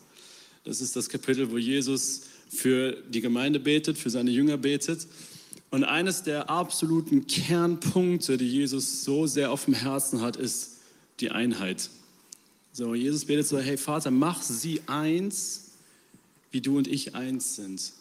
Das 0.64 0.80
ist 0.80 0.96
das 0.96 1.10
Kapitel, 1.10 1.50
wo 1.50 1.58
Jesus 1.58 2.22
für 2.48 2.92
die 3.10 3.20
Gemeinde 3.20 3.60
betet, 3.60 3.98
für 3.98 4.08
seine 4.08 4.30
Jünger 4.30 4.56
betet. 4.56 5.06
Und 5.70 5.84
eines 5.84 6.22
der 6.22 6.48
absoluten 6.48 7.26
Kernpunkte, 7.26 8.38
die 8.38 8.48
Jesus 8.48 9.04
so 9.04 9.26
sehr 9.26 9.50
auf 9.52 9.66
dem 9.66 9.74
Herzen 9.74 10.22
hat, 10.22 10.36
ist 10.36 10.78
die 11.20 11.30
Einheit. 11.30 11.90
So, 12.72 12.94
Jesus 12.94 13.26
betet 13.26 13.46
so, 13.46 13.58
hey 13.58 13.76
Vater, 13.76 14.10
mach 14.10 14.40
sie 14.40 14.82
eins, 14.86 15.72
wie 16.50 16.60
du 16.60 16.78
und 16.78 16.88
ich 16.88 17.14
eins 17.14 17.56
sind. 17.56 17.92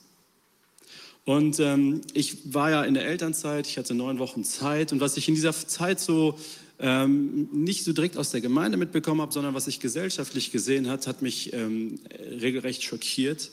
Und 1.26 1.60
ähm, 1.60 2.02
ich 2.14 2.54
war 2.54 2.70
ja 2.70 2.84
in 2.84 2.94
der 2.94 3.06
Elternzeit, 3.06 3.68
ich 3.68 3.78
hatte 3.78 3.94
neun 3.94 4.18
Wochen 4.18 4.46
Zeit. 4.46 4.94
Und 4.94 5.02
was 5.02 5.18
ich 5.18 5.28
in 5.28 5.36
dieser 5.36 5.52
Zeit 5.52 6.00
so 6.00 6.40
ähm, 6.80 7.50
nicht 7.52 7.84
so 7.84 7.92
direkt 7.92 8.18
aus 8.18 8.32
der 8.32 8.40
Gemeinde 8.40 8.78
mitbekommen 8.78 9.20
habe, 9.20 9.34
sondern 9.34 9.54
was 9.54 9.68
ich 9.68 9.82
gesellschaftlich 9.82 10.52
gesehen 10.52 10.88
hat, 10.88 11.06
hat 11.06 11.22
mich 11.22 11.52
ähm, 11.52 12.00
regelrecht 12.40 12.84
schockiert. 12.84 13.50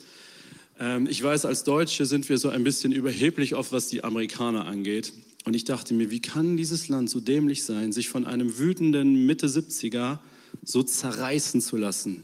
Ähm, 0.79 1.07
ich 1.09 1.21
weiß, 1.21 1.45
als 1.45 1.63
Deutsche 1.63 2.05
sind 2.05 2.27
wir 2.29 2.37
so 2.37 2.49
ein 2.49 2.63
bisschen 2.63 2.91
überheblich 2.91 3.55
oft, 3.55 3.71
was 3.71 3.87
die 3.87 4.03
Amerikaner 4.03 4.65
angeht. 4.65 5.13
Und 5.45 5.53
ich 5.55 5.63
dachte 5.63 5.93
mir, 5.93 6.09
wie 6.11 6.21
kann 6.21 6.57
dieses 6.57 6.87
Land 6.87 7.09
so 7.09 7.19
dämlich 7.19 7.63
sein, 7.63 7.91
sich 7.91 8.09
von 8.09 8.25
einem 8.25 8.57
wütenden 8.57 9.25
Mitte 9.25 9.47
70er 9.47 10.19
so 10.63 10.81
zerreißen 10.81 11.61
zu 11.61 11.77
lassen? 11.77 12.23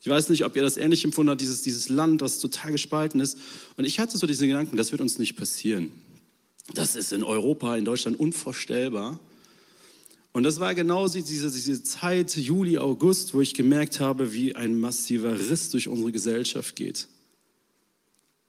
Ich 0.00 0.08
weiß 0.08 0.28
nicht, 0.28 0.44
ob 0.44 0.54
ihr 0.54 0.62
das 0.62 0.76
ähnlich 0.76 1.04
empfunden 1.04 1.30
habt, 1.30 1.40
dieses, 1.40 1.62
dieses 1.62 1.88
Land, 1.88 2.22
das 2.22 2.38
total 2.38 2.72
gespalten 2.72 3.20
ist. 3.20 3.38
Und 3.76 3.86
ich 3.86 3.98
hatte 3.98 4.18
so 4.18 4.26
diesen 4.26 4.48
Gedanken, 4.48 4.76
das 4.76 4.92
wird 4.92 5.00
uns 5.00 5.18
nicht 5.18 5.34
passieren. 5.36 5.90
Das 6.74 6.94
ist 6.94 7.12
in 7.12 7.24
Europa, 7.24 7.76
in 7.76 7.84
Deutschland 7.84 8.20
unvorstellbar. 8.20 9.18
Und 10.32 10.42
das 10.42 10.60
war 10.60 10.74
genau 10.74 11.08
diese, 11.08 11.50
diese 11.50 11.82
Zeit, 11.82 12.36
Juli, 12.36 12.76
August, 12.76 13.32
wo 13.32 13.40
ich 13.40 13.54
gemerkt 13.54 13.98
habe, 14.00 14.34
wie 14.34 14.54
ein 14.54 14.78
massiver 14.78 15.38
Riss 15.38 15.70
durch 15.70 15.88
unsere 15.88 16.12
Gesellschaft 16.12 16.76
geht. 16.76 17.08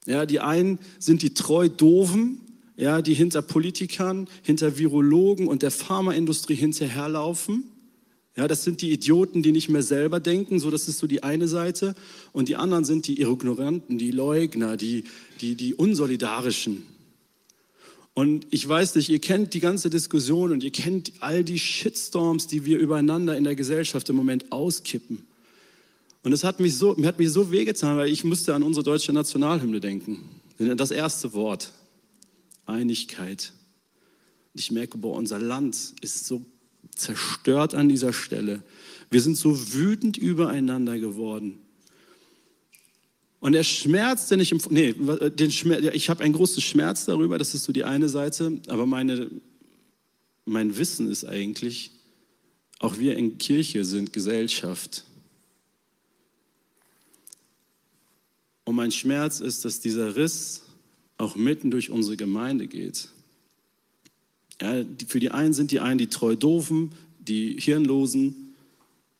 Ja, 0.08 0.24
die 0.24 0.40
einen 0.40 0.78
sind 0.98 1.20
die 1.20 1.34
treu 1.34 1.68
Doofen, 1.68 2.40
ja, 2.78 3.02
die 3.02 3.12
hinter 3.12 3.42
Politikern, 3.42 4.26
hinter 4.42 4.78
Virologen 4.78 5.46
und 5.46 5.60
der 5.60 5.70
Pharmaindustrie 5.70 6.54
hinterherlaufen. 6.54 7.64
Ja, 8.34 8.48
das 8.48 8.64
sind 8.64 8.80
die 8.80 8.90
Idioten, 8.90 9.42
die 9.42 9.52
nicht 9.52 9.68
mehr 9.68 9.82
selber 9.82 10.18
denken, 10.18 10.60
so 10.60 10.70
das 10.70 10.88
ist 10.88 10.98
so 10.98 11.06
die 11.06 11.22
eine 11.22 11.46
Seite. 11.46 11.94
Und 12.32 12.48
die 12.48 12.56
anderen 12.56 12.86
sind 12.86 13.06
die 13.06 13.20
Ignoranten, 13.20 13.98
die 13.98 14.10
Leugner, 14.10 14.78
die, 14.78 15.04
die, 15.42 15.56
die 15.56 15.74
Unsolidarischen. 15.74 16.86
Und 18.14 18.46
ich 18.50 18.66
weiß 18.66 18.94
nicht, 18.94 19.10
ihr 19.10 19.18
kennt 19.18 19.52
die 19.52 19.60
ganze 19.60 19.90
Diskussion 19.90 20.52
und 20.52 20.64
ihr 20.64 20.72
kennt 20.72 21.12
all 21.20 21.44
die 21.44 21.58
Shitstorms, 21.58 22.46
die 22.46 22.64
wir 22.64 22.78
übereinander 22.78 23.36
in 23.36 23.44
der 23.44 23.56
Gesellschaft 23.56 24.08
im 24.08 24.16
Moment 24.16 24.52
auskippen. 24.52 25.27
Und 26.22 26.32
es 26.32 26.44
hat 26.44 26.60
mich 26.60 26.76
so, 26.76 26.94
mir 26.96 27.06
hat 27.06 27.18
mich 27.18 27.30
so 27.30 27.50
wehgetan, 27.50 27.96
weil 27.96 28.10
ich 28.10 28.24
musste 28.24 28.54
an 28.54 28.62
unsere 28.62 28.84
deutsche 28.84 29.12
Nationalhymne 29.12 29.80
denken. 29.80 30.28
Das 30.58 30.90
erste 30.90 31.32
Wort, 31.32 31.72
Einigkeit. 32.66 33.52
Und 34.52 34.60
ich 34.60 34.70
merke, 34.70 34.98
boah, 34.98 35.16
unser 35.16 35.38
Land 35.38 35.94
ist 36.00 36.26
so 36.26 36.44
zerstört 36.94 37.74
an 37.74 37.88
dieser 37.88 38.12
Stelle. 38.12 38.62
Wir 39.10 39.20
sind 39.20 39.36
so 39.36 39.72
wütend 39.72 40.16
übereinander 40.16 40.98
geworden. 40.98 41.60
Und 43.40 43.52
der 43.52 43.62
Schmerz, 43.62 44.26
den 44.28 44.40
ich, 44.40 44.52
nee, 44.70 44.92
den 44.92 45.52
Schmerz, 45.52 45.84
ich 45.94 46.10
habe 46.10 46.24
einen 46.24 46.34
großen 46.34 46.60
Schmerz 46.60 47.04
darüber, 47.04 47.38
das 47.38 47.54
ist 47.54 47.64
so 47.64 47.72
die 47.72 47.84
eine 47.84 48.08
Seite, 48.08 48.60
aber 48.66 48.84
meine, 48.84 49.30
mein 50.44 50.76
Wissen 50.76 51.08
ist 51.08 51.24
eigentlich, 51.24 51.92
auch 52.80 52.98
wir 52.98 53.16
in 53.16 53.38
Kirche 53.38 53.84
sind 53.84 54.12
Gesellschaft. 54.12 55.04
Und 58.68 58.74
mein 58.74 58.92
Schmerz 58.92 59.40
ist, 59.40 59.64
dass 59.64 59.80
dieser 59.80 60.14
Riss 60.14 60.60
auch 61.16 61.36
mitten 61.36 61.70
durch 61.70 61.88
unsere 61.88 62.18
Gemeinde 62.18 62.66
geht. 62.66 63.08
Ja, 64.60 64.84
für 65.06 65.20
die 65.20 65.30
einen 65.30 65.54
sind 65.54 65.70
die 65.70 65.80
einen 65.80 65.96
die 65.96 66.08
treu 66.08 66.36
doofen, 66.36 66.92
die 67.18 67.58
Hirnlosen, 67.58 68.54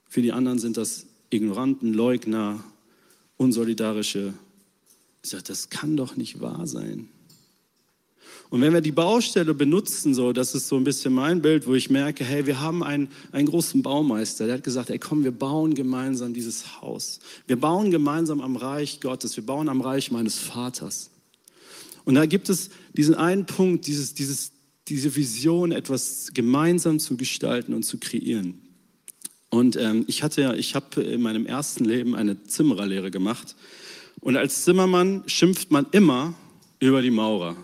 für 0.07 0.21
die 0.21 0.33
anderen 0.33 0.59
sind 0.59 0.77
das 0.77 1.07
Ignoranten, 1.31 1.95
Leugner, 1.95 2.63
unsolidarische. 3.39 4.35
Ich 5.23 5.31
sage, 5.31 5.45
das 5.45 5.71
kann 5.71 5.97
doch 5.97 6.15
nicht 6.15 6.43
wahr 6.43 6.67
sein. 6.67 7.09
Und 8.51 8.63
wenn 8.63 8.73
wir 8.73 8.81
die 8.81 8.93
Baustelle 8.93 9.53
benutzen, 9.53 10.15
so, 10.15 10.33
das 10.33 10.55
ist 10.55 10.69
so 10.69 10.77
ein 10.77 10.85
bisschen 10.85 11.13
mein 11.13 11.43
Bild, 11.43 11.67
wo 11.67 11.75
ich 11.75 11.91
merke, 11.91 12.25
hey, 12.25 12.47
wir 12.47 12.61
haben 12.61 12.83
einen, 12.83 13.09
einen 13.31 13.47
großen 13.47 13.83
Baumeister, 13.83 14.47
der 14.47 14.57
hat 14.57 14.65
gesagt, 14.65 14.91
ey, 14.91 14.99
komm, 14.99 15.23
wir 15.25 15.33
bauen 15.33 15.75
gemeinsam 15.75 16.33
dieses 16.33 16.81
Haus. 16.81 17.21
Wir 17.47 17.57
bauen 17.57 17.91
gemeinsam 17.91 18.41
am 18.41 18.57
Reich 18.57 19.01
Gottes, 19.01 19.37
wir 19.37 19.45
bauen 19.45 19.69
am 19.69 19.81
Reich 19.83 20.11
meines 20.11 20.39
Vaters. 20.39 21.11
Und 22.05 22.15
da 22.15 22.25
gibt 22.25 22.49
es 22.49 22.71
diesen 22.95 23.15
einen 23.15 23.45
Punkt, 23.45 23.87
dieses, 23.87 24.15
dieses, 24.15 24.53
diese 24.89 25.15
Vision, 25.15 25.73
etwas 25.73 26.31
gemeinsam 26.33 26.99
zu 26.99 27.19
gestalten 27.19 27.75
und 27.75 27.83
zu 27.83 27.99
kreieren. 27.99 28.63
Und 29.51 29.77
ähm, 29.77 30.05
ich 30.07 30.23
hatte 30.23 30.41
ja, 30.41 30.55
ich 30.55 30.75
habe 30.75 31.03
in 31.03 31.21
meinem 31.21 31.45
ersten 31.45 31.85
Leben 31.85 32.15
eine 32.15 32.43
Zimmererlehre 32.45 33.11
gemacht. 33.11 33.57
Und 34.21 34.37
als 34.37 34.65
Zimmermann 34.65 35.23
schimpft 35.27 35.71
man 35.71 35.87
immer 35.93 36.35
über 36.81 37.03
die 37.03 37.11
Maurer. 37.11 37.57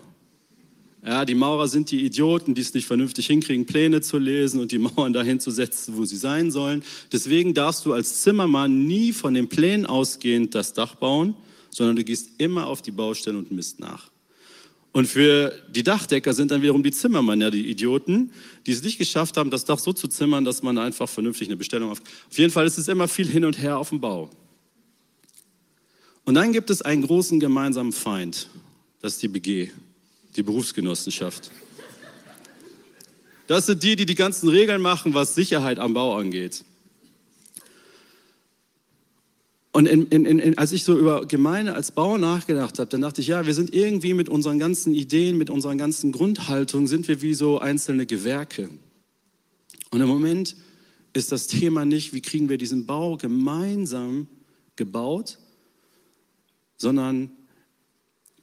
Ja, 1.05 1.23
die 1.23 1.35
Maurer 1.35 1.67
sind 1.67 1.91
die 1.91 2.03
Idioten, 2.03 2.55
die 2.55 2.61
es 2.61 2.73
nicht 2.73 2.87
vernünftig 2.87 3.27
hinkriegen, 3.27 3.67
Pläne 3.67 4.01
zu 4.01 4.17
lesen 4.17 4.59
und 4.59 4.71
die 4.71 4.79
Mauern 4.79 5.13
dahin 5.13 5.39
zu 5.39 5.51
setzen, 5.51 5.97
wo 5.97 6.05
sie 6.05 6.17
sein 6.17 6.49
sollen. 6.49 6.83
Deswegen 7.11 7.53
darfst 7.53 7.85
du 7.85 7.93
als 7.93 8.23
Zimmermann 8.23 8.87
nie 8.87 9.13
von 9.13 9.35
den 9.35 9.47
Plänen 9.47 9.85
ausgehend 9.85 10.55
das 10.55 10.73
Dach 10.73 10.95
bauen, 10.95 11.35
sondern 11.69 11.95
du 11.95 12.03
gehst 12.03 12.31
immer 12.39 12.65
auf 12.65 12.81
die 12.81 12.91
Baustelle 12.91 13.37
und 13.37 13.51
misst 13.51 13.79
nach. 13.79 14.09
Und 14.93 15.07
für 15.07 15.53
die 15.69 15.83
Dachdecker 15.83 16.33
sind 16.33 16.49
dann 16.49 16.61
wiederum 16.63 16.81
die 16.81 16.91
Zimmermann 16.91 17.39
ja 17.41 17.51
die 17.51 17.69
Idioten, 17.69 18.31
die 18.65 18.71
es 18.71 18.81
nicht 18.81 18.97
geschafft 18.97 19.37
haben, 19.37 19.51
das 19.51 19.65
Dach 19.65 19.77
so 19.77 19.93
zu 19.93 20.07
zimmern, 20.07 20.43
dass 20.43 20.63
man 20.63 20.77
einfach 20.79 21.07
vernünftig 21.07 21.49
eine 21.49 21.57
Bestellung 21.57 21.91
auf. 21.91 22.01
Auf 22.31 22.37
jeden 22.37 22.51
Fall 22.51 22.65
ist 22.65 22.79
es 22.79 22.87
immer 22.87 23.07
viel 23.07 23.27
hin 23.27 23.45
und 23.45 23.61
her 23.61 23.77
auf 23.77 23.89
dem 23.89 23.99
Bau. 23.99 24.31
Und 26.23 26.33
dann 26.33 26.51
gibt 26.51 26.71
es 26.71 26.81
einen 26.81 27.03
großen 27.03 27.39
gemeinsamen 27.39 27.91
Feind, 27.91 28.49
das 29.01 29.13
ist 29.15 29.23
die 29.23 29.27
BG, 29.27 29.69
die 30.35 30.43
Berufsgenossenschaft. 30.43 31.51
Das 33.47 33.67
sind 33.67 33.83
die, 33.83 33.95
die 33.95 34.05
die 34.05 34.15
ganzen 34.15 34.49
Regeln 34.49 34.81
machen, 34.81 35.13
was 35.13 35.35
Sicherheit 35.35 35.79
am 35.79 35.93
Bau 35.93 36.17
angeht. 36.17 36.63
Und 39.71 39.87
in, 39.87 40.07
in, 40.07 40.25
in, 40.25 40.57
als 40.57 40.71
ich 40.71 40.85
so 40.85 40.97
über 40.97 41.25
Gemeinde 41.25 41.75
als 41.75 41.91
Bauer 41.91 42.17
nachgedacht 42.17 42.79
habe, 42.79 42.89
dann 42.89 43.01
dachte 43.01 43.19
ich, 43.19 43.27
ja, 43.27 43.45
wir 43.45 43.53
sind 43.53 43.73
irgendwie 43.73 44.13
mit 44.13 44.29
unseren 44.29 44.57
ganzen 44.57 44.93
Ideen, 44.93 45.37
mit 45.37 45.49
unserer 45.49 45.75
ganzen 45.75 46.13
Grundhaltung, 46.13 46.87
sind 46.87 47.09
wir 47.09 47.21
wie 47.21 47.33
so 47.33 47.59
einzelne 47.59 48.05
Gewerke. 48.05 48.69
Und 49.91 49.99
im 49.99 50.07
Moment 50.07 50.55
ist 51.11 51.33
das 51.33 51.47
Thema 51.47 51.83
nicht, 51.83 52.13
wie 52.13 52.21
kriegen 52.21 52.47
wir 52.47 52.57
diesen 52.57 52.85
Bau 52.85 53.17
gemeinsam 53.17 54.27
gebaut, 54.77 55.39
sondern 56.77 57.31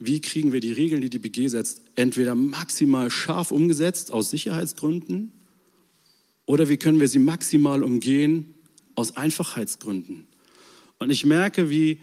wie 0.07 0.21
kriegen 0.21 0.53
wir 0.53 0.61
die 0.61 0.73
Regeln, 0.73 1.01
die 1.01 1.11
die 1.11 1.19
BG 1.19 1.49
setzt, 1.49 1.83
entweder 1.95 2.35
maximal 2.35 3.11
scharf 3.11 3.51
umgesetzt 3.51 4.13
aus 4.13 4.31
Sicherheitsgründen 4.31 5.33
oder 6.47 6.69
wie 6.69 6.77
können 6.77 7.01
wir 7.01 7.09
sie 7.09 7.19
maximal 7.19 7.83
umgehen 7.83 8.55
aus 8.95 9.17
Einfachheitsgründen. 9.17 10.27
Und 10.99 11.11
ich 11.11 11.25
merke, 11.25 11.71
wie, 11.71 12.01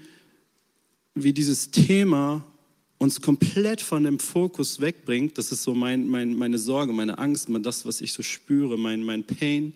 wie 1.13 1.33
dieses 1.33 1.71
Thema 1.71 2.45
uns 2.99 3.21
komplett 3.21 3.81
von 3.81 4.03
dem 4.03 4.19
Fokus 4.19 4.81
wegbringt. 4.81 5.37
Das 5.37 5.51
ist 5.51 5.63
so 5.63 5.73
mein, 5.73 6.07
mein, 6.07 6.35
meine 6.35 6.57
Sorge, 6.57 6.91
meine 6.93 7.17
Angst, 7.17 7.47
das, 7.61 7.85
was 7.85 8.01
ich 8.01 8.13
so 8.13 8.21
spüre, 8.21 8.77
mein, 8.77 9.03
mein 9.03 9.23
Pain, 9.23 9.73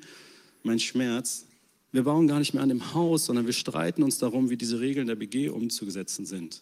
mein 0.61 0.79
Schmerz. 0.79 1.45
Wir 1.93 2.03
bauen 2.03 2.27
gar 2.27 2.39
nicht 2.39 2.53
mehr 2.53 2.61
an 2.61 2.69
dem 2.69 2.93
Haus, 2.93 3.25
sondern 3.25 3.45
wir 3.45 3.53
streiten 3.53 4.03
uns 4.03 4.17
darum, 4.17 4.49
wie 4.49 4.57
diese 4.57 4.79
Regeln 4.79 5.07
der 5.07 5.15
BG 5.15 5.49
umzusetzen 5.49 6.25
sind. 6.25 6.61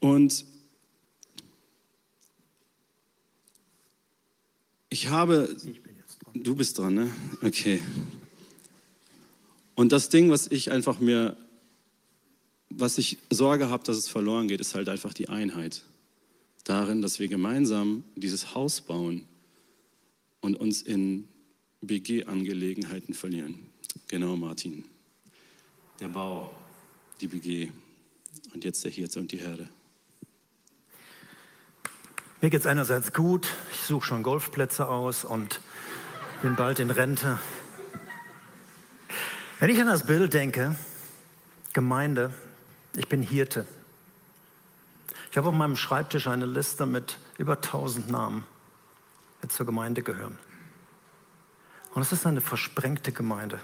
Und 0.00 0.44
ich 4.88 5.08
habe. 5.08 5.56
Du 6.34 6.54
bist 6.54 6.78
dran, 6.78 6.94
ne? 6.94 7.14
Okay. 7.42 7.82
Und 9.74 9.92
das 9.92 10.08
Ding, 10.10 10.30
was 10.30 10.46
ich 10.46 10.70
einfach 10.70 11.00
mir, 11.00 11.36
was 12.68 12.98
ich 12.98 13.18
Sorge 13.30 13.68
habe, 13.68 13.82
dass 13.84 13.96
es 13.96 14.08
verloren 14.08 14.46
geht, 14.48 14.60
ist 14.60 14.74
halt 14.74 14.88
einfach 14.88 15.14
die 15.14 15.28
Einheit. 15.28 15.82
Darin, 16.64 17.02
dass 17.02 17.18
wir 17.18 17.28
gemeinsam 17.28 18.04
dieses 18.14 18.54
Haus 18.54 18.80
bauen 18.80 19.26
und 20.40 20.54
uns 20.56 20.82
in 20.82 21.26
BG-Angelegenheiten 21.80 23.14
verlieren. 23.14 23.70
Genau, 24.08 24.36
Martin. 24.36 24.84
Der 25.98 26.08
Bau, 26.08 26.54
die 27.20 27.26
BG 27.26 27.70
und 28.52 28.64
jetzt 28.64 28.84
der 28.84 28.90
Hirte 28.90 29.18
und 29.18 29.32
die 29.32 29.38
Herde. 29.38 29.68
Mir 32.42 32.48
geht 32.48 32.60
es 32.60 32.66
einerseits 32.66 33.12
gut, 33.12 33.48
ich 33.70 33.82
suche 33.82 34.06
schon 34.06 34.22
Golfplätze 34.22 34.88
aus 34.88 35.26
und 35.26 35.60
bin 36.40 36.56
bald 36.56 36.78
in 36.78 36.90
Rente. 36.90 37.38
Wenn 39.58 39.68
ich 39.68 39.78
an 39.78 39.88
das 39.88 40.06
Bild 40.06 40.32
denke, 40.32 40.74
Gemeinde, 41.74 42.32
ich 42.96 43.08
bin 43.08 43.20
Hirte. 43.20 43.66
Ich 45.30 45.36
habe 45.36 45.50
auf 45.50 45.54
meinem 45.54 45.76
Schreibtisch 45.76 46.28
eine 46.28 46.46
Liste 46.46 46.86
mit 46.86 47.18
über 47.36 47.56
1000 47.56 48.10
Namen, 48.10 48.44
die 49.42 49.48
zur 49.48 49.66
Gemeinde 49.66 50.02
gehören. 50.02 50.38
Und 51.92 52.00
es 52.00 52.10
ist 52.10 52.24
eine 52.26 52.40
versprengte 52.40 53.12
Gemeinde. 53.12 53.60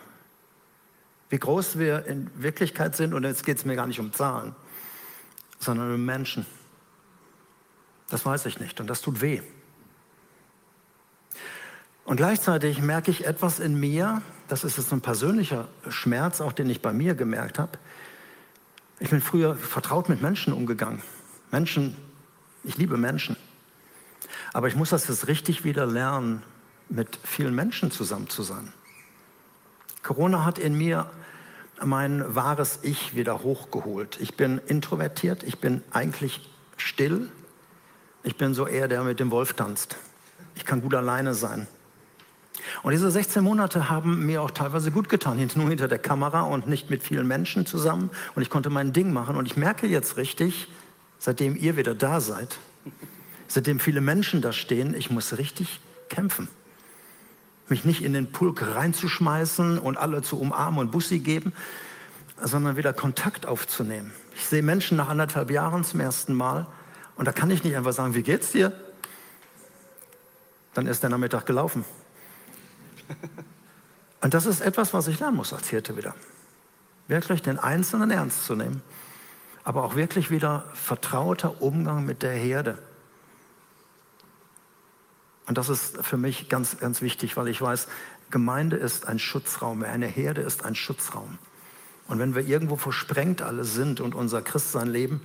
Wie 1.30 1.38
groß 1.38 1.78
wir 1.78 2.04
in 2.04 2.30
Wirklichkeit 2.34 2.94
sind, 2.94 3.14
und 3.14 3.24
jetzt 3.24 3.42
geht 3.42 3.56
es 3.56 3.64
mir 3.64 3.74
gar 3.74 3.86
nicht 3.86 4.00
um 4.00 4.12
Zahlen, 4.12 4.54
sondern 5.60 5.94
um 5.94 6.04
Menschen. 6.04 6.44
Das 8.08 8.24
weiß 8.24 8.46
ich 8.46 8.60
nicht 8.60 8.80
und 8.80 8.88
das 8.88 9.00
tut 9.00 9.20
weh. 9.20 9.42
Und 12.04 12.16
gleichzeitig 12.16 12.80
merke 12.80 13.10
ich 13.10 13.26
etwas 13.26 13.58
in 13.58 13.78
mir, 13.78 14.22
das 14.46 14.62
ist 14.62 14.78
jetzt 14.78 14.92
ein 14.92 15.00
persönlicher 15.00 15.66
Schmerz, 15.88 16.40
auch 16.40 16.52
den 16.52 16.70
ich 16.70 16.80
bei 16.80 16.92
mir 16.92 17.16
gemerkt 17.16 17.58
habe. 17.58 17.78
Ich 19.00 19.10
bin 19.10 19.20
früher 19.20 19.56
vertraut 19.56 20.08
mit 20.08 20.22
Menschen 20.22 20.52
umgegangen. 20.52 21.02
Menschen, 21.50 21.96
ich 22.62 22.76
liebe 22.76 22.96
Menschen. 22.96 23.36
Aber 24.52 24.68
ich 24.68 24.76
muss 24.76 24.90
das 24.90 25.08
jetzt 25.08 25.26
richtig 25.26 25.64
wieder 25.64 25.84
lernen, 25.84 26.42
mit 26.88 27.18
vielen 27.24 27.54
Menschen 27.54 27.90
zusammen 27.90 28.28
zu 28.28 28.44
sein. 28.44 28.72
Corona 30.04 30.44
hat 30.44 30.58
in 30.58 30.78
mir 30.78 31.10
mein 31.84 32.34
wahres 32.34 32.78
Ich 32.82 33.16
wieder 33.16 33.42
hochgeholt. 33.42 34.18
Ich 34.20 34.36
bin 34.36 34.58
introvertiert, 34.66 35.42
ich 35.42 35.58
bin 35.58 35.82
eigentlich 35.90 36.48
still, 36.76 37.30
ich 38.26 38.36
bin 38.36 38.54
so 38.54 38.66
eher 38.66 38.88
der 38.88 39.04
mit 39.04 39.20
dem 39.20 39.30
Wolf 39.30 39.52
tanzt. 39.52 39.96
Ich 40.56 40.64
kann 40.64 40.82
gut 40.82 40.94
alleine 40.94 41.32
sein. 41.32 41.68
Und 42.82 42.90
diese 42.90 43.08
16 43.08 43.42
Monate 43.42 43.88
haben 43.88 44.26
mir 44.26 44.42
auch 44.42 44.50
teilweise 44.50 44.90
gut 44.90 45.08
getan, 45.08 45.38
nur 45.54 45.68
hinter 45.68 45.86
der 45.86 46.00
Kamera 46.00 46.40
und 46.40 46.66
nicht 46.66 46.90
mit 46.90 47.04
vielen 47.04 47.28
Menschen 47.28 47.66
zusammen. 47.66 48.10
Und 48.34 48.42
ich 48.42 48.50
konnte 48.50 48.68
mein 48.68 48.92
Ding 48.92 49.12
machen. 49.12 49.36
Und 49.36 49.46
ich 49.46 49.56
merke 49.56 49.86
jetzt 49.86 50.16
richtig, 50.16 50.66
seitdem 51.20 51.56
ihr 51.56 51.76
wieder 51.76 51.94
da 51.94 52.20
seid, 52.20 52.58
seitdem 53.46 53.78
viele 53.78 54.00
Menschen 54.00 54.42
da 54.42 54.52
stehen, 54.52 54.94
ich 54.94 55.08
muss 55.08 55.38
richtig 55.38 55.80
kämpfen. 56.08 56.48
Mich 57.68 57.84
nicht 57.84 58.02
in 58.02 58.12
den 58.12 58.32
Pulk 58.32 58.74
reinzuschmeißen 58.74 59.78
und 59.78 59.98
alle 59.98 60.22
zu 60.22 60.40
umarmen 60.40 60.80
und 60.80 60.90
Bussi 60.90 61.20
geben, 61.20 61.52
sondern 62.42 62.76
wieder 62.76 62.92
Kontakt 62.92 63.46
aufzunehmen. 63.46 64.10
Ich 64.34 64.46
sehe 64.46 64.64
Menschen 64.64 64.96
nach 64.96 65.08
anderthalb 65.08 65.52
Jahren 65.52 65.84
zum 65.84 66.00
ersten 66.00 66.34
Mal 66.34 66.66
und 67.16 67.24
da 67.24 67.32
kann 67.32 67.50
ich 67.50 67.64
nicht 67.64 67.76
einfach 67.76 67.92
sagen, 67.92 68.14
wie 68.14 68.22
geht's 68.22 68.52
dir? 68.52 68.72
Dann 70.74 70.86
ist 70.86 71.02
der 71.02 71.10
Nachmittag 71.10 71.46
gelaufen. 71.46 71.84
Und 74.20 74.34
das 74.34 74.44
ist 74.44 74.60
etwas, 74.60 74.92
was 74.92 75.08
ich 75.08 75.20
lernen 75.20 75.36
muss 75.36 75.52
als 75.52 75.68
Hirte 75.68 75.96
wieder. 75.96 76.14
Wirklich 77.08 77.42
den 77.42 77.58
Einzelnen 77.58 78.10
ernst 78.10 78.44
zu 78.44 78.56
nehmen, 78.56 78.82
aber 79.62 79.84
auch 79.84 79.94
wirklich 79.94 80.30
wieder 80.30 80.64
vertrauter 80.74 81.62
Umgang 81.62 82.04
mit 82.04 82.22
der 82.22 82.32
Herde. 82.32 82.78
Und 85.46 85.56
das 85.56 85.68
ist 85.68 86.04
für 86.04 86.16
mich 86.16 86.48
ganz, 86.48 86.78
ganz 86.78 87.00
wichtig, 87.02 87.36
weil 87.36 87.48
ich 87.48 87.62
weiß, 87.62 87.86
Gemeinde 88.30 88.76
ist 88.76 89.06
ein 89.06 89.18
Schutzraum, 89.18 89.84
eine 89.84 90.06
Herde 90.06 90.40
ist 90.42 90.64
ein 90.64 90.74
Schutzraum. 90.74 91.38
Und 92.08 92.18
wenn 92.18 92.34
wir 92.34 92.44
irgendwo 92.44 92.76
versprengt 92.76 93.42
alle 93.42 93.64
sind 93.64 94.00
und 94.00 94.14
unser 94.14 94.42
Christsein 94.42 94.88
leben, 94.88 95.20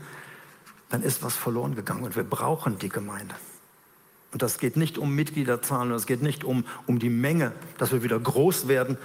dann 0.92 1.02
ist 1.02 1.24
was 1.24 1.36
verloren 1.36 1.76
gegangen 1.76 2.04
und 2.04 2.16
wir 2.16 2.24
brauchen 2.24 2.78
die 2.78 2.90
Gemeinde. 2.90 3.34
Und 4.34 4.42
das 4.42 4.60
geht 4.60 4.78
nicht 4.78 4.98
um 4.98 5.16
Mitgliederzahlen, 5.16 5.92
es 5.92 6.06
geht 6.06 6.22
nicht 6.22 6.44
um, 6.44 6.66
um 6.86 7.00
die 7.00 7.10
Menge, 7.10 7.54
dass 7.78 7.92
wir 7.92 8.04
wieder 8.04 8.20
groß 8.20 8.68
werden, 8.68 8.98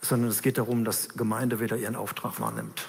sondern 0.00 0.30
es 0.30 0.42
geht 0.42 0.58
darum, 0.58 0.84
dass 0.84 1.10
Gemeinde 1.10 1.60
wieder 1.60 1.76
ihren 1.76 1.96
Auftrag 1.96 2.40
wahrnimmt. 2.40 2.88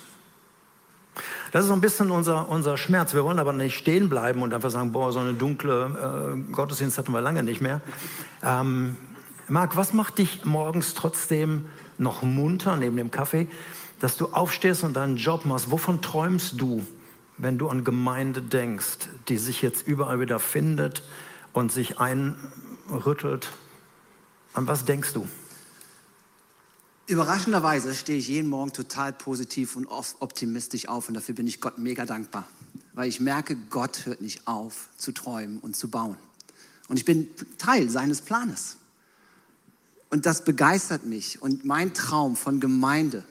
Das 1.52 1.64
ist 1.64 1.70
so 1.70 1.74
ein 1.74 1.82
bisschen 1.82 2.12
unser, 2.12 2.50
unser 2.50 2.78
Schmerz. 2.78 3.14
Wir 3.14 3.24
wollen 3.24 3.40
aber 3.40 3.54
nicht 3.54 3.76
stehen 3.78 4.10
bleiben 4.10 4.42
und 4.42 4.54
einfach 4.54 4.70
sagen, 4.70 4.92
boah, 4.92 5.12
so 5.12 5.20
eine 5.20 5.34
dunkle 5.34 6.36
äh, 6.48 6.52
Gottesdienst 6.52 6.98
hatten 6.98 7.14
wir 7.14 7.22
lange 7.22 7.44
nicht 7.44 7.62
mehr. 7.62 7.82
Ähm, 8.44 8.98
Marc, 9.48 9.76
was 9.78 9.94
macht 9.94 10.18
dich 10.18 10.46
morgens 10.46 10.94
trotzdem 10.94 11.66
noch 11.98 12.22
munter 12.22 12.76
neben 12.76 12.98
dem 12.98 13.12
Kaffee, 13.12 13.48
dass 14.00 14.18
du 14.18 14.28
aufstehst 14.28 14.84
und 14.84 14.96
deinen 14.96 15.16
Job 15.16 15.46
machst? 15.46 15.72
Wovon 15.72 16.02
träumst 16.02 16.60
du? 16.60 16.86
Wenn 17.38 17.58
du 17.58 17.70
an 17.70 17.84
Gemeinde 17.84 18.42
denkst, 18.42 19.10
die 19.28 19.38
sich 19.38 19.62
jetzt 19.62 19.88
überall 19.88 20.20
wieder 20.20 20.40
findet 20.40 21.04
und 21.54 21.72
sich 21.72 22.00
einrüttelt? 22.00 23.50
An 24.54 24.68
was 24.68 24.86
denkst 24.86 25.14
du? 25.14 25.28
Überraschenderweise 27.06 27.96
stehe 27.96 28.18
ich 28.18 28.28
jeden 28.28 28.50
Morgen 28.50 28.74
total 28.74 29.14
positiv 29.14 29.76
und 29.76 29.88
optimistisch 29.88 30.90
auf 30.90 31.08
und 31.08 31.14
dafür 31.14 31.36
bin 31.36 31.48
ich 31.48 31.62
Gott 31.62 31.78
mega 31.78 32.06
dankbar, 32.06 32.48
weil 32.94 33.08
ich 33.08 33.22
merke, 33.22 33.56
Gott 33.70 34.06
hört 34.06 34.20
nicht 34.20 34.46
auf 34.46 34.90
zu 34.98 35.14
träumen 35.14 35.60
und 35.60 35.76
zu 35.76 35.90
bauen. 35.90 36.18
Und 36.90 36.98
ich 36.98 37.06
bin 37.06 37.30
Teil 37.58 37.90
seines 37.90 38.22
Planes. 38.22 38.78
Und 40.10 40.26
das 40.26 40.44
begeistert 40.44 41.06
mich. 41.06 41.42
Und 41.42 41.66
mein 41.66 41.94
Traum 41.94 42.36
von 42.36 42.60
Gemeinde 42.60 43.24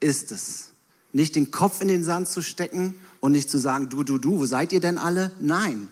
ist 0.00 0.32
es, 0.32 0.70
nicht 1.12 1.36
den 1.36 1.52
Kopf 1.52 1.80
in 1.80 1.88
den 1.88 2.02
Sand 2.02 2.28
zu 2.28 2.42
stecken 2.42 2.96
und 3.24 3.32
nicht 3.32 3.48
zu 3.48 3.56
sagen, 3.56 3.88
du, 3.88 4.02
du, 4.02 4.18
du, 4.18 4.40
wo 4.40 4.44
seid 4.44 4.70
ihr 4.74 4.80
denn 4.80 4.98
alle? 4.98 5.32
Nein, 5.40 5.88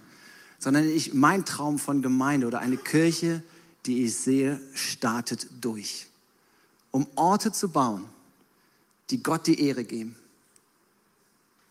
sondern 0.59 0.87
ich, 0.87 1.14
mein 1.14 1.47
Traum 1.47 1.79
von 1.79 2.03
Gemeinde 2.03 2.47
oder 2.47 2.59
eine 2.59 2.77
Kirche, 2.77 3.42
die 3.87 4.05
ich 4.05 4.16
sehe, 4.16 4.61
startet 4.75 5.47
durch. 5.62 6.09
Um 6.90 7.07
Orte 7.14 7.51
zu 7.51 7.71
bauen, 7.71 8.05
die 9.09 9.23
Gott 9.23 9.47
die 9.47 9.62
Ehre 9.66 9.85
geben. 9.85 10.14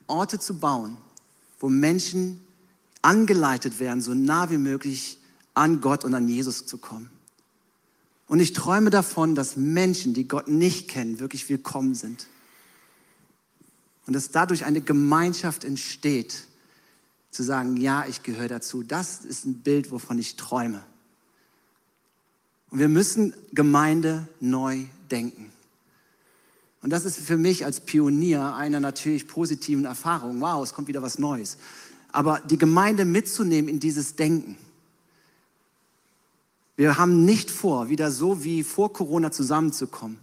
Orte 0.08 0.40
zu 0.40 0.56
bauen, 0.58 0.98
wo 1.60 1.70
Menschen 1.70 2.42
angeleitet 3.04 3.80
werden, 3.80 4.02
so 4.02 4.16
nah 4.16 4.50
wie 4.50 4.58
möglich 4.58 5.20
an 5.54 5.80
Gott 5.80 6.04
und 6.04 6.16
an 6.16 6.28
Jesus 6.28 6.66
zu 6.66 6.80
kommen. 6.80 7.12
Und 8.26 8.40
ich 8.40 8.54
träume 8.54 8.90
davon, 8.90 9.36
dass 9.36 9.58
Menschen, 9.58 10.16
die 10.16 10.28
Gott 10.28 10.48
nicht 10.48 10.88
kennen, 10.88 11.20
wirklich 11.20 11.48
willkommen 11.50 11.94
sind 11.94 12.26
und 14.08 14.14
dass 14.14 14.32
dadurch 14.32 14.66
eine 14.66 14.82
Gemeinschaft 14.82 15.64
entsteht, 15.64 16.48
zu 17.30 17.44
sagen, 17.44 17.78
ja, 17.78 18.06
ich 18.08 18.24
gehöre 18.24 18.50
dazu. 18.50 18.84
Das 18.84 19.24
ist 19.24 19.46
ein 19.46 19.62
Bild, 19.62 19.92
wovon 19.92 20.20
ich 20.20 20.36
träume. 20.36 20.84
Und 22.70 22.80
wir 22.80 22.90
müssen 22.90 23.34
Gemeinde 23.54 24.28
neu 24.40 24.86
denken. 25.10 25.52
Und 26.82 26.90
das 26.90 27.06
ist 27.06 27.20
für 27.20 27.38
mich 27.38 27.64
als 27.64 27.80
Pionier 27.82 28.56
einer 28.56 28.80
natürlich 28.80 29.28
positiven 29.28 29.86
Erfahrung. 29.86 30.42
Wow, 30.42 30.64
es 30.64 30.74
kommt 30.74 30.88
wieder 30.88 31.02
was 31.02 31.20
Neues. 31.20 31.58
Aber 32.12 32.40
die 32.40 32.58
Gemeinde 32.58 33.06
mitzunehmen 33.06 33.70
in 33.70 33.80
dieses 33.80 34.16
Denken. 34.16 34.58
Wir 36.76 36.98
haben 36.98 37.24
nicht 37.24 37.52
vor, 37.52 37.90
wieder 37.90 38.12
so 38.12 38.44
wie 38.44 38.64
vor 38.64 38.92
Corona 38.92 39.32
zusammenzukommen. 39.32 40.18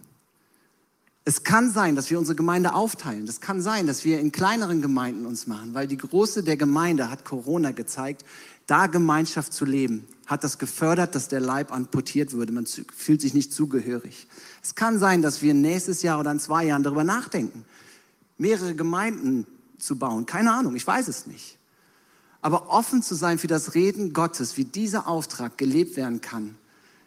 Es 1.29 1.43
kann 1.43 1.71
sein, 1.71 1.95
dass 1.95 2.09
wir 2.09 2.19
unsere 2.19 2.37
Gemeinde 2.37 2.73
aufteilen. 2.73 3.29
Es 3.29 3.43
kann 3.43 3.61
sein, 3.61 3.87
dass 3.87 4.03
wir 4.03 4.19
in 4.19 4.33
kleineren 4.33 4.81
Gemeinden 4.81 5.27
uns 5.27 5.47
machen, 5.47 5.75
weil 5.75 5.87
die 5.87 5.99
Große 5.99 6.43
der 6.43 6.57
Gemeinde 6.57 7.11
hat 7.11 7.27
Corona 7.27 7.73
gezeigt, 7.73 8.25
da 8.67 8.87
Gemeinschaft 8.87 9.53
zu 9.53 9.67
leben, 9.67 10.07
hat 10.25 10.43
das 10.43 10.57
gefördert, 10.57 11.14
dass 11.14 11.29
der 11.29 11.41
Leib 11.41 11.71
amputiert 11.71 12.33
würde. 12.33 12.53
Man 12.53 12.64
fühlt 12.64 13.21
sich 13.21 13.35
nicht 13.35 13.53
zugehörig. 13.53 14.27
Es 14.62 14.75
kann 14.75 14.99
sein, 14.99 15.21
dass 15.21 15.43
wir 15.43 15.53
nächstes 15.53 16.01
Jahr 16.01 16.19
oder 16.19 16.33
in 16.33 16.41
zwei 16.41 16.64
Jahren 16.64 16.83
darüber 16.83 17.05
nachdenken, 17.05 17.67
mehrere 18.38 18.75
Gemeinden 18.75 19.47
zu 19.79 19.99
bauen. 19.99 20.25
Keine 20.25 20.55
Ahnung, 20.55 20.77
ich 20.77 20.87
weiß 20.87 21.09
es 21.09 21.27
nicht. 21.27 21.59
Aber 22.41 22.71
offen 22.71 23.03
zu 23.03 23.14
sein 23.14 23.38
für 23.38 23.49
das 23.49 23.75
Reden 23.75 24.14
Gottes, 24.14 24.57
wie 24.57 24.64
dieser 24.64 25.07
Auftrag 25.07 25.59
gelebt 25.59 25.99
werden 25.99 26.23
kann, 26.23 26.55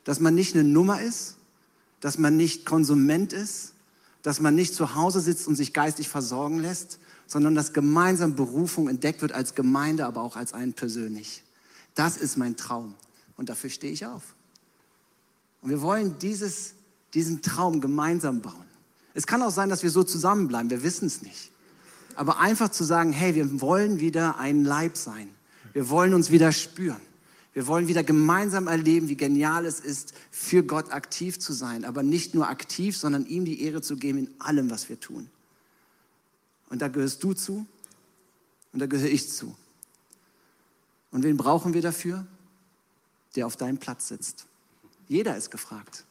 dass 0.03 0.19
man 0.19 0.35
nicht 0.35 0.53
eine 0.53 0.63
Nummer 0.63 1.01
ist, 1.01 1.37
dass 2.01 2.19
man 2.19 2.37
nicht 2.37 2.67
Konsument 2.67 3.33
ist, 3.33 3.73
dass 4.23 4.39
man 4.39 4.55
nicht 4.55 4.73
zu 4.73 4.95
Hause 4.95 5.19
sitzt 5.19 5.47
und 5.47 5.55
sich 5.55 5.73
geistig 5.73 6.09
versorgen 6.09 6.59
lässt, 6.59 6.99
sondern 7.27 7.55
dass 7.55 7.73
gemeinsam 7.73 8.35
Berufung 8.35 8.89
entdeckt 8.89 9.21
wird 9.21 9.31
als 9.31 9.55
Gemeinde, 9.55 10.05
aber 10.05 10.21
auch 10.21 10.35
als 10.35 10.53
einen 10.53 10.73
persönlich. 10.73 11.43
Das 11.95 12.17
ist 12.17 12.37
mein 12.37 12.57
Traum 12.57 12.95
und 13.37 13.49
dafür 13.49 13.69
stehe 13.69 13.93
ich 13.93 14.05
auf. 14.05 14.35
Und 15.61 15.69
wir 15.69 15.81
wollen 15.81 16.17
dieses, 16.19 16.73
diesen 17.13 17.41
Traum 17.41 17.81
gemeinsam 17.81 18.41
bauen. 18.41 18.65
Es 19.13 19.27
kann 19.27 19.41
auch 19.41 19.51
sein, 19.51 19.69
dass 19.69 19.83
wir 19.83 19.91
so 19.91 20.03
zusammenbleiben, 20.03 20.69
wir 20.69 20.83
wissen 20.83 21.07
es 21.07 21.21
nicht. 21.21 21.51
Aber 22.15 22.39
einfach 22.39 22.69
zu 22.69 22.83
sagen, 22.83 23.13
hey, 23.13 23.35
wir 23.35 23.61
wollen 23.61 23.99
wieder 23.99 24.37
ein 24.37 24.63
Leib 24.63 24.97
sein. 24.97 25.29
Wir 25.73 25.89
wollen 25.89 26.13
uns 26.13 26.31
wieder 26.31 26.51
spüren. 26.51 27.01
Wir 27.53 27.67
wollen 27.67 27.87
wieder 27.87 28.03
gemeinsam 28.03 28.67
erleben, 28.67 29.09
wie 29.09 29.17
genial 29.17 29.65
es 29.65 29.79
ist, 29.79 30.13
für 30.29 30.63
Gott 30.63 30.91
aktiv 30.91 31.37
zu 31.39 31.51
sein. 31.51 31.83
Aber 31.83 32.01
nicht 32.01 32.33
nur 32.33 32.47
aktiv, 32.47 32.97
sondern 32.97 33.25
ihm 33.25 33.43
die 33.43 33.61
Ehre 33.61 33.81
zu 33.81 33.97
geben 33.97 34.19
in 34.19 34.29
allem, 34.39 34.69
was 34.69 34.87
wir 34.87 34.99
tun. 34.99 35.29
Und 36.69 36.81
da 36.81 36.87
gehörst 36.87 37.23
du 37.23 37.33
zu 37.33 37.65
und 38.71 38.79
da 38.79 38.85
gehöre 38.85 39.09
ich 39.09 39.29
zu. 39.29 39.55
Und 41.11 41.23
wen 41.23 41.35
brauchen 41.35 41.73
wir 41.73 41.81
dafür? 41.81 42.25
Der 43.35 43.45
auf 43.45 43.57
deinem 43.57 43.77
Platz 43.77 44.07
sitzt. 44.07 44.45
Jeder 45.09 45.35
ist 45.35 45.51
gefragt. 45.51 46.05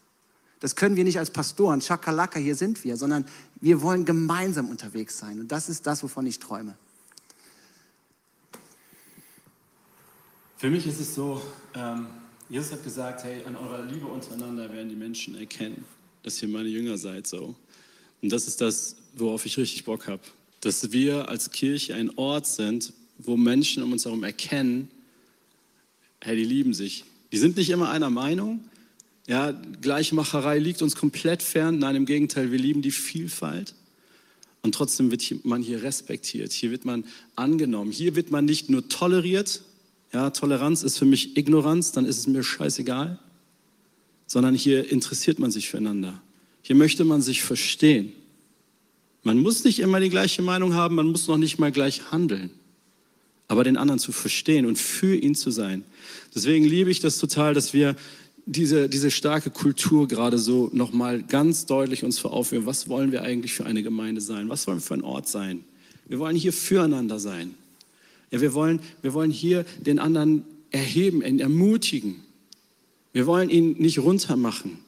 Das 0.61 0.77
können 0.77 0.97
wir 0.97 1.05
nicht 1.05 1.19
als 1.19 1.31
Pastoren, 1.31 1.81
Schakalaka, 1.81 2.39
hier 2.39 2.55
sind 2.55 2.85
wir, 2.85 2.99
sondern 2.99 3.25
wir 3.63 3.81
wollen 3.81 4.05
gemeinsam 4.05 4.69
unterwegs 4.69 5.19
sein. 5.19 5.41
Und 5.41 5.49
das 5.51 5.71
ist 5.71 5.87
das, 5.87 6.03
wovon 6.03 6.27
ich 6.27 6.39
träume. 6.39 6.77
Für 10.61 10.69
mich 10.69 10.87
ist 10.87 11.01
es 11.01 11.15
so, 11.15 11.41
ähm, 11.75 12.07
Jesus 12.51 12.73
hat 12.73 12.85
gesagt, 12.85 13.25
hey, 13.25 13.43
an 13.47 13.57
eurer 13.57 13.83
Liebe 13.83 14.05
untereinander 14.05 14.71
werden 14.71 14.91
die 14.91 14.95
Menschen 14.95 15.35
erkennen, 15.35 15.87
dass 16.23 16.43
ihr 16.43 16.49
meine 16.49 16.69
Jünger 16.69 16.99
seid 16.99 17.27
so. 17.27 17.55
Und 18.21 18.31
das 18.31 18.47
ist 18.47 18.61
das, 18.61 18.97
worauf 19.15 19.47
ich 19.47 19.57
richtig 19.57 19.87
Bock 19.87 20.07
habe. 20.07 20.21
Dass 20.61 20.93
wir 20.93 21.31
als 21.31 21.51
Kirche 21.51 21.95
ein 21.95 22.11
Ort 22.19 22.47
sind, 22.47 22.93
wo 23.17 23.39
Menschen 23.39 23.83
um 23.83 23.93
uns 23.93 24.05
herum 24.05 24.23
erkennen, 24.23 24.91
hey, 26.21 26.37
die 26.37 26.45
lieben 26.45 26.75
sich. 26.75 27.05
Die 27.33 27.39
sind 27.39 27.57
nicht 27.57 27.71
immer 27.71 27.89
einer 27.89 28.11
Meinung. 28.11 28.63
Ja, 29.27 29.53
Gleichmacherei 29.53 30.59
liegt 30.59 30.83
uns 30.83 30.95
komplett 30.95 31.43
fern. 31.43 31.79
Nein, 31.79 31.97
im 31.97 32.05
Gegenteil, 32.05 32.53
wir 32.53 32.59
lieben 32.59 32.83
die 32.83 32.91
Vielfalt. 32.91 33.75
Und 34.61 34.75
trotzdem 34.75 35.11
wird 35.11 35.43
man 35.43 35.63
hier 35.63 35.83
respektiert. 35.83 36.53
Hier 36.53 36.71
wird 36.71 36.85
man 36.85 37.07
angenommen. 37.35 37.93
Hier 37.93 38.15
wird 38.15 38.31
man 38.31 38.45
nicht 38.45 38.69
nur 38.69 38.87
toleriert, 38.91 39.63
ja, 40.13 40.31
Toleranz 40.31 40.83
ist 40.83 40.99
für 40.99 41.05
mich 41.05 41.37
Ignoranz, 41.37 41.93
dann 41.93 42.05
ist 42.05 42.19
es 42.19 42.27
mir 42.27 42.43
scheißegal, 42.43 43.19
sondern 44.27 44.55
hier 44.55 44.91
interessiert 44.91 45.39
man 45.39 45.51
sich 45.51 45.71
füreinander. 45.71 46.21
Hier 46.63 46.77
möchte 46.77 47.05
man 47.05 47.23
sich 47.23 47.43
verstehen. 47.43 48.13
Man 49.23 49.39
muss 49.39 49.65
nicht 49.65 49.79
immer 49.81 50.01
die 50.01 50.09
gleiche 50.09 50.43
Meinung 50.43 50.75
haben, 50.75 50.95
man 50.95 51.07
muss 51.07 51.29
noch 51.29 51.37
nicht 51.37 51.59
mal 51.59 51.71
gleich 51.71 52.11
handeln, 52.11 52.51
aber 53.49 53.65
den 53.65 53.77
anderen 53.77 53.99
zu 53.99 54.13
verstehen 54.13 54.67
und 54.67 54.79
für 54.79 55.15
ihn 55.15 55.35
zu 55.35 55.51
sein. 55.51 55.85
Deswegen 56.35 56.65
liebe 56.65 56.91
ich 56.91 57.01
das 57.01 57.19
total, 57.19 57.55
dass 57.55 57.73
wir 57.73 57.97
diese, 58.47 58.89
diese 58.89 59.11
starke 59.11 59.51
Kultur 59.51 60.09
gerade 60.09 60.39
so 60.39 60.71
nochmal 60.73 61.23
ganz 61.23 61.67
deutlich 61.67 62.03
uns 62.03 62.19
vor. 62.19 62.33
Was 62.67 62.89
wollen 62.89 63.13
wir 63.13 63.23
eigentlich 63.23 63.53
für 63.53 63.67
eine 63.67 63.83
Gemeinde 63.83 64.21
sein? 64.21 64.49
Was 64.49 64.67
wollen 64.67 64.79
wir 64.79 64.83
für 64.83 64.95
ein 64.95 65.05
Ort 65.05 65.29
sein? 65.29 65.65
Wir 66.09 66.19
wollen 66.19 66.35
hier 66.35 66.53
füreinander 66.53 67.21
sein. 67.21 67.55
Ja, 68.31 68.41
wir 68.41 68.55
wollen, 68.55 68.81
wir 69.03 69.13
wollen 69.15 69.31
hier 69.31 69.65
den 69.81 69.99
anderen 69.99 70.45
erheben, 70.71 71.23
ihn 71.23 71.41
ermutigen. 71.41 72.17
Wir 73.13 73.27
wollen 73.27 73.51
ihn 73.51 73.73
nicht 73.79 73.99
runtermachen. 73.99 74.79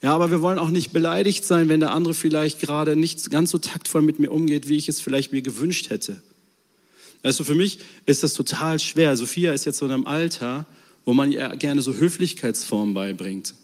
Ja, 0.00 0.14
aber 0.14 0.30
wir 0.30 0.42
wollen 0.42 0.58
auch 0.58 0.70
nicht 0.70 0.92
beleidigt 0.92 1.44
sein, 1.44 1.68
wenn 1.68 1.80
der 1.80 1.92
andere 1.92 2.14
vielleicht 2.14 2.60
gerade 2.60 2.96
nicht 2.96 3.30
ganz 3.30 3.50
so 3.50 3.58
taktvoll 3.58 4.02
mit 4.02 4.18
mir 4.18 4.30
umgeht, 4.30 4.68
wie 4.68 4.76
ich 4.76 4.88
es 4.88 5.00
vielleicht 5.00 5.32
mir 5.32 5.42
gewünscht 5.42 5.90
hätte. 5.90 6.22
Also 7.22 7.42
für 7.42 7.56
mich 7.56 7.80
ist 8.06 8.22
das 8.22 8.34
total 8.34 8.78
schwer. 8.78 9.16
Sophia 9.16 9.52
ist 9.52 9.64
jetzt 9.64 9.78
so 9.78 9.86
in 9.86 9.92
einem 9.92 10.06
Alter, 10.06 10.66
wo 11.04 11.14
man 11.14 11.32
ihr 11.32 11.48
gerne 11.56 11.82
so 11.82 11.94
Höflichkeitsformen 11.94 12.94
beibringt. 12.94 13.54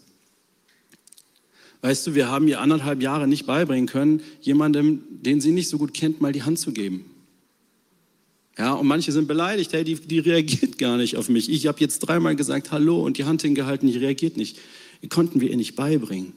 Weißt 1.81 2.05
du, 2.05 2.15
wir 2.15 2.29
haben 2.29 2.47
ihr 2.47 2.59
anderthalb 2.59 3.01
Jahre 3.01 3.27
nicht 3.27 3.45
beibringen 3.45 3.87
können, 3.87 4.21
jemandem, 4.41 5.03
den 5.09 5.39
sie 5.39 5.51
nicht 5.51 5.69
so 5.69 5.77
gut 5.77 5.93
kennt, 5.93 6.19
mal 6.19 6.33
die 6.33 6.43
Hand 6.43 6.59
zu 6.59 6.73
geben. 6.73 7.05
Ja, 8.57 8.73
und 8.73 8.87
manche 8.87 9.11
sind 9.11 9.27
beleidigt, 9.27 9.73
hey, 9.73 9.83
die, 9.83 9.95
die 9.95 10.19
reagiert 10.19 10.77
gar 10.77 10.97
nicht 10.97 11.17
auf 11.17 11.27
mich. 11.27 11.49
Ich 11.49 11.67
habe 11.67 11.79
jetzt 11.81 11.99
dreimal 11.99 12.35
gesagt 12.35 12.71
Hallo 12.71 13.03
und 13.03 13.17
die 13.17 13.25
Hand 13.25 13.41
hingehalten, 13.41 13.89
die 13.89 13.97
reagiert 13.97 14.37
nicht. 14.37 14.57
Konnten 15.09 15.41
wir 15.41 15.49
ihr 15.49 15.57
nicht 15.57 15.75
beibringen. 15.75 16.33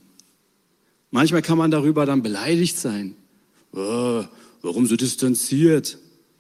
Manchmal 1.11 1.43
kann 1.43 1.57
man 1.57 1.71
darüber 1.71 2.05
dann 2.07 2.23
beleidigt 2.23 2.77
sein. 2.77 3.15
Oh, 3.73 4.25
warum 4.63 4.87
so 4.87 4.97
distanziert? 4.97 5.99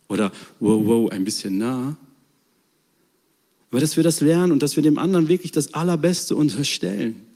Oder 0.09 0.33
wow, 0.61 0.83
wow, 0.85 1.11
ein 1.11 1.25
bisschen 1.25 1.59
nah. 1.59 1.97
Aber 3.71 3.81
dass 3.81 3.97
wir 3.97 4.05
das 4.05 4.21
lernen 4.21 4.53
und 4.53 4.63
dass 4.63 4.77
wir 4.77 4.83
dem 4.83 4.99
anderen 4.99 5.29
wirklich 5.29 5.53
das 5.53 5.75
Allerbeste 5.75 6.35
unterstellen. 6.35 7.28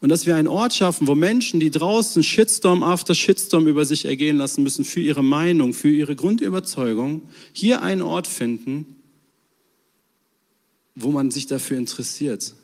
Und 0.00 0.10
dass 0.10 0.26
wir 0.26 0.36
einen 0.36 0.46
Ort 0.46 0.74
schaffen, 0.74 1.08
wo 1.08 1.14
Menschen, 1.14 1.58
die 1.58 1.70
draußen 1.70 2.22
Shitstorm 2.22 2.82
after 2.84 3.14
Shitstorm 3.14 3.66
über 3.66 3.84
sich 3.84 4.04
ergehen 4.04 4.36
lassen 4.36 4.62
müssen, 4.62 4.84
für 4.84 5.00
ihre 5.00 5.24
Meinung, 5.24 5.74
für 5.74 5.90
ihre 5.90 6.14
Grundüberzeugung, 6.14 7.22
hier 7.52 7.82
einen 7.82 8.02
Ort 8.02 8.28
finden, 8.28 8.96
wo 10.94 11.10
man 11.10 11.30
sich 11.30 11.46
dafür 11.46 11.78
interessiert. 11.78 12.54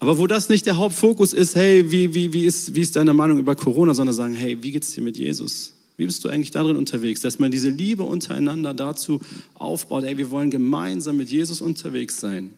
Aber 0.00 0.18
wo 0.18 0.26
das 0.26 0.48
nicht 0.48 0.66
der 0.66 0.76
Hauptfokus 0.76 1.32
ist, 1.32 1.54
hey, 1.54 1.90
wie, 1.90 2.12
wie, 2.12 2.32
wie, 2.32 2.44
ist, 2.44 2.74
wie 2.74 2.80
ist 2.80 2.96
deine 2.96 3.14
Meinung 3.14 3.38
über 3.38 3.54
Corona, 3.54 3.94
sondern 3.94 4.14
sagen, 4.14 4.34
hey, 4.34 4.62
wie 4.62 4.72
geht's 4.72 4.92
dir 4.92 5.02
mit 5.02 5.16
Jesus? 5.16 5.74
Wie 5.96 6.06
bist 6.06 6.24
du 6.24 6.28
eigentlich 6.28 6.50
darin 6.50 6.76
unterwegs? 6.76 7.20
Dass 7.20 7.38
man 7.38 7.52
diese 7.52 7.70
Liebe 7.70 8.02
untereinander 8.02 8.74
dazu 8.74 9.20
aufbaut, 9.54 10.04
hey, 10.04 10.18
wir 10.18 10.30
wollen 10.32 10.50
gemeinsam 10.50 11.16
mit 11.16 11.30
Jesus 11.30 11.60
unterwegs 11.60 12.18
sein. 12.18 12.50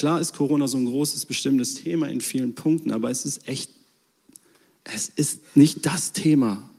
Klar 0.00 0.18
ist 0.18 0.32
Corona 0.32 0.66
so 0.66 0.78
ein 0.78 0.86
großes 0.86 1.26
bestimmtes 1.26 1.74
Thema 1.74 2.08
in 2.08 2.22
vielen 2.22 2.54
Punkten, 2.54 2.90
aber 2.90 3.10
es 3.10 3.26
ist 3.26 3.46
echt, 3.46 3.70
es 4.82 5.10
ist 5.10 5.54
nicht 5.54 5.84
das 5.84 6.12
Thema 6.12 6.70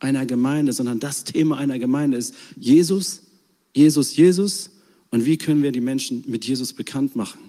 einer 0.00 0.26
Gemeinde, 0.26 0.72
sondern 0.72 0.98
das 0.98 1.22
Thema 1.22 1.56
einer 1.58 1.78
Gemeinde 1.78 2.16
ist 2.16 2.34
Jesus, 2.56 3.22
Jesus, 3.76 4.16
Jesus 4.16 4.70
und 5.12 5.24
wie 5.24 5.38
können 5.38 5.62
wir 5.62 5.70
die 5.70 5.80
Menschen 5.80 6.24
mit 6.26 6.46
Jesus 6.46 6.72
bekannt 6.72 7.14
machen. 7.14 7.47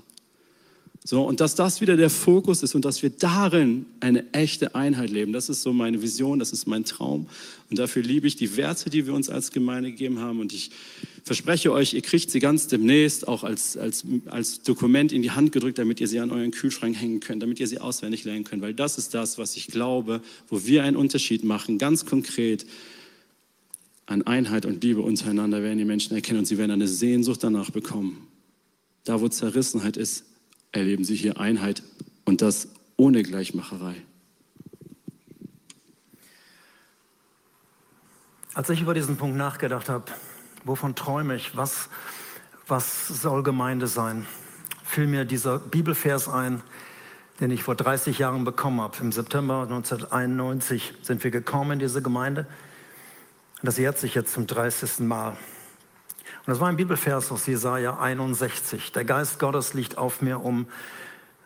So, 1.09 1.23
und 1.23 1.39
dass 1.39 1.55
das 1.55 1.81
wieder 1.81 1.97
der 1.97 2.11
Fokus 2.11 2.61
ist 2.61 2.75
und 2.75 2.85
dass 2.85 3.01
wir 3.01 3.09
darin 3.09 3.87
eine 3.99 4.31
echte 4.31 4.75
Einheit 4.75 5.09
leben, 5.09 5.33
das 5.33 5.49
ist 5.49 5.63
so 5.63 5.73
meine 5.73 6.03
Vision, 6.03 6.37
das 6.37 6.51
ist 6.51 6.67
mein 6.67 6.85
Traum. 6.85 7.25
Und 7.71 7.79
dafür 7.79 8.03
liebe 8.03 8.27
ich 8.27 8.35
die 8.35 8.55
Werte, 8.57 8.91
die 8.91 9.07
wir 9.07 9.15
uns 9.15 9.27
als 9.27 9.49
Gemeinde 9.49 9.89
gegeben 9.89 10.19
haben. 10.19 10.39
Und 10.39 10.53
ich 10.53 10.69
verspreche 11.23 11.71
euch, 11.71 11.95
ihr 11.95 12.03
kriegt 12.03 12.29
sie 12.29 12.39
ganz 12.39 12.67
demnächst 12.67 13.27
auch 13.27 13.43
als, 13.43 13.75
als, 13.75 14.05
als 14.27 14.61
Dokument 14.61 15.11
in 15.11 15.23
die 15.23 15.31
Hand 15.31 15.51
gedrückt, 15.51 15.79
damit 15.79 15.99
ihr 15.99 16.07
sie 16.07 16.19
an 16.19 16.29
euren 16.29 16.51
Kühlschrank 16.51 16.95
hängen 16.95 17.21
könnt, 17.21 17.41
damit 17.41 17.59
ihr 17.59 17.67
sie 17.67 17.79
auswendig 17.79 18.23
lernen 18.23 18.43
könnt. 18.43 18.61
Weil 18.61 18.75
das 18.75 18.99
ist 18.99 19.15
das, 19.15 19.39
was 19.39 19.55
ich 19.55 19.65
glaube, 19.65 20.21
wo 20.47 20.63
wir 20.67 20.83
einen 20.83 20.95
Unterschied 20.95 21.43
machen, 21.43 21.79
ganz 21.79 22.05
konkret. 22.05 22.67
An 24.05 24.21
Einheit 24.27 24.67
und 24.67 24.83
Liebe 24.83 25.01
untereinander 25.01 25.63
werden 25.63 25.79
die 25.79 25.85
Menschen 25.85 26.13
erkennen 26.13 26.37
und 26.37 26.45
sie 26.45 26.59
werden 26.59 26.69
eine 26.69 26.87
Sehnsucht 26.87 27.43
danach 27.43 27.71
bekommen. 27.71 28.27
Da, 29.05 29.21
wo 29.21 29.27
Zerrissenheit 29.27 29.97
ist, 29.97 30.25
erleben 30.71 31.03
sie 31.03 31.15
hier 31.15 31.39
Einheit 31.39 31.83
und 32.25 32.41
das 32.41 32.69
ohne 32.97 33.23
Gleichmacherei. 33.23 33.95
Als 38.53 38.69
ich 38.69 38.81
über 38.81 38.93
diesen 38.93 39.17
Punkt 39.17 39.37
nachgedacht 39.37 39.89
habe, 39.89 40.11
wovon 40.65 40.95
träume 40.95 41.35
ich, 41.35 41.55
was, 41.55 41.89
was 42.67 43.07
soll 43.07 43.43
Gemeinde 43.43 43.87
sein, 43.87 44.25
fiel 44.83 45.07
mir 45.07 45.23
dieser 45.23 45.59
Bibelvers 45.59 46.27
ein, 46.27 46.61
den 47.39 47.51
ich 47.51 47.63
vor 47.63 47.75
30 47.75 48.19
Jahren 48.19 48.43
bekommen 48.43 48.81
habe. 48.81 48.97
Im 48.99 49.11
September 49.11 49.61
1991 49.63 50.93
sind 51.01 51.23
wir 51.23 51.31
gekommen 51.31 51.73
in 51.73 51.79
diese 51.79 52.01
Gemeinde. 52.01 52.47
Und 53.61 53.67
das 53.67 53.77
jährt 53.77 53.97
sich 53.97 54.15
jetzt 54.15 54.33
zum 54.33 54.45
30. 54.45 54.99
Mal. 54.99 55.37
Das 56.49 56.59
war 56.59 56.69
ein 56.69 56.77
Bibelvers 56.77 57.31
aus 57.31 57.45
Jesaja 57.45 57.99
61. 57.99 58.91
Der 58.91 59.05
Geist 59.05 59.39
Gottes 59.39 59.73
liegt 59.73 59.97
auf 59.97 60.21
mir, 60.21 60.43
um 60.43 60.67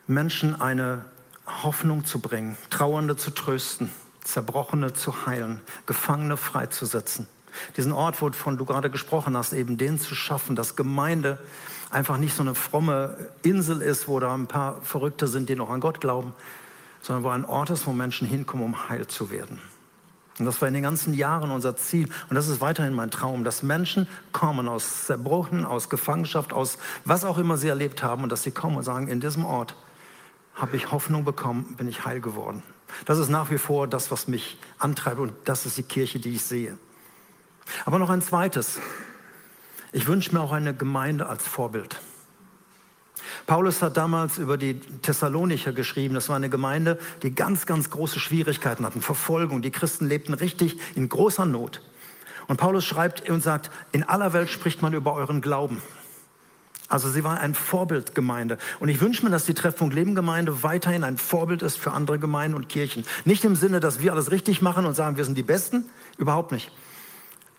Menschen 0.07 0.59
eine 0.61 1.05
Hoffnung 1.45 2.05
zu 2.05 2.19
bringen, 2.19 2.57
Trauernde 2.69 3.17
zu 3.17 3.31
trösten, 3.31 3.89
Zerbrochene 4.23 4.93
zu 4.93 5.25
heilen, 5.25 5.61
Gefangene 5.85 6.37
freizusetzen. 6.37 7.27
Diesen 7.75 7.91
Ort, 7.91 8.21
wovon 8.21 8.57
du 8.57 8.65
gerade 8.65 8.89
gesprochen 8.89 9.35
hast, 9.35 9.53
eben 9.53 9.77
den 9.77 9.99
zu 9.99 10.15
schaffen, 10.15 10.55
dass 10.55 10.75
Gemeinde 10.75 11.37
einfach 11.91 12.17
nicht 12.17 12.35
so 12.35 12.41
eine 12.41 12.55
fromme 12.55 13.17
Insel 13.43 13.81
ist, 13.81 14.07
wo 14.07 14.19
da 14.19 14.33
ein 14.33 14.47
paar 14.47 14.81
Verrückte 14.81 15.27
sind, 15.27 15.49
die 15.49 15.55
noch 15.55 15.69
an 15.69 15.81
Gott 15.81 16.01
glauben, 16.01 16.33
sondern 17.01 17.23
wo 17.23 17.29
ein 17.29 17.45
Ort 17.45 17.69
ist, 17.69 17.85
wo 17.85 17.93
Menschen 17.93 18.27
hinkommen, 18.27 18.65
um 18.65 18.89
heil 18.89 19.07
zu 19.07 19.29
werden. 19.29 19.59
Und 20.39 20.45
das 20.45 20.61
war 20.61 20.67
in 20.67 20.73
den 20.73 20.83
ganzen 20.83 21.13
Jahren 21.13 21.51
unser 21.51 21.75
Ziel. 21.75 22.09
Und 22.29 22.35
das 22.35 22.47
ist 22.47 22.59
weiterhin 22.59 22.93
mein 22.93 23.11
Traum, 23.11 23.43
dass 23.43 23.61
Menschen 23.61 24.07
kommen 24.31 24.67
aus 24.67 25.05
Zerbrochen, 25.05 25.65
aus 25.65 25.89
Gefangenschaft, 25.89 26.53
aus 26.53 26.77
was 27.05 27.23
auch 27.23 27.37
immer 27.37 27.57
sie 27.57 27.67
erlebt 27.67 28.01
haben 28.01 28.23
und 28.23 28.31
dass 28.31 28.43
sie 28.43 28.51
kommen 28.51 28.77
und 28.77 28.83
sagen, 28.83 29.07
in 29.07 29.19
diesem 29.19 29.45
Ort 29.45 29.75
habe 30.55 30.75
ich 30.75 30.91
Hoffnung 30.91 31.23
bekommen, 31.23 31.75
bin 31.77 31.87
ich 31.87 32.05
heil 32.05 32.19
geworden. 32.19 32.63
Das 33.05 33.17
ist 33.19 33.29
nach 33.29 33.51
wie 33.51 33.57
vor 33.57 33.87
das, 33.87 34.11
was 34.11 34.27
mich 34.27 34.57
antreibt 34.77 35.19
und 35.19 35.33
das 35.45 35.65
ist 35.65 35.77
die 35.77 35.83
Kirche, 35.83 36.19
die 36.19 36.33
ich 36.33 36.43
sehe. 36.43 36.77
Aber 37.85 37.99
noch 37.99 38.09
ein 38.09 38.21
zweites. 38.21 38.79
Ich 39.91 40.07
wünsche 40.07 40.33
mir 40.33 40.41
auch 40.41 40.51
eine 40.51 40.73
Gemeinde 40.73 41.27
als 41.27 41.47
Vorbild. 41.47 41.99
Paulus 43.45 43.81
hat 43.81 43.97
damals 43.97 44.37
über 44.37 44.57
die 44.57 44.79
Thessalonicher 45.01 45.73
geschrieben. 45.73 46.15
Das 46.15 46.29
war 46.29 46.35
eine 46.35 46.49
Gemeinde, 46.49 46.99
die 47.21 47.33
ganz, 47.33 47.65
ganz 47.65 47.89
große 47.89 48.19
Schwierigkeiten 48.19 48.85
hatten, 48.85 49.01
Verfolgung. 49.01 49.61
Die 49.61 49.71
Christen 49.71 50.07
lebten 50.07 50.33
richtig 50.33 50.77
in 50.95 51.09
großer 51.09 51.45
Not. 51.45 51.81
Und 52.47 52.57
Paulus 52.57 52.85
schreibt 52.85 53.29
und 53.29 53.41
sagt, 53.41 53.71
in 53.91 54.03
aller 54.03 54.33
Welt 54.33 54.49
spricht 54.49 54.81
man 54.81 54.93
über 54.93 55.13
euren 55.13 55.41
Glauben. 55.41 55.81
Also 56.89 57.09
sie 57.09 57.23
war 57.23 57.39
ein 57.39 57.55
Vorbildgemeinde. 57.55 58.57
Und 58.79 58.89
ich 58.89 59.01
wünsche 59.01 59.25
mir, 59.25 59.31
dass 59.31 59.45
die 59.45 59.53
Treffpunkt 59.53 59.95
Leben 59.95 60.13
Gemeinde 60.15 60.61
weiterhin 60.63 61.03
ein 61.03 61.17
Vorbild 61.17 61.61
ist 61.61 61.77
für 61.77 61.91
andere 61.91 62.19
Gemeinden 62.19 62.55
und 62.55 62.69
Kirchen. 62.69 63.05
Nicht 63.25 63.43
im 63.45 63.55
Sinne, 63.55 63.79
dass 63.79 64.01
wir 64.01 64.11
alles 64.11 64.31
richtig 64.31 64.61
machen 64.61 64.85
und 64.85 64.93
sagen, 64.93 65.17
wir 65.17 65.25
sind 65.25 65.37
die 65.37 65.43
Besten. 65.43 65.85
Überhaupt 66.17 66.51
nicht. 66.51 66.71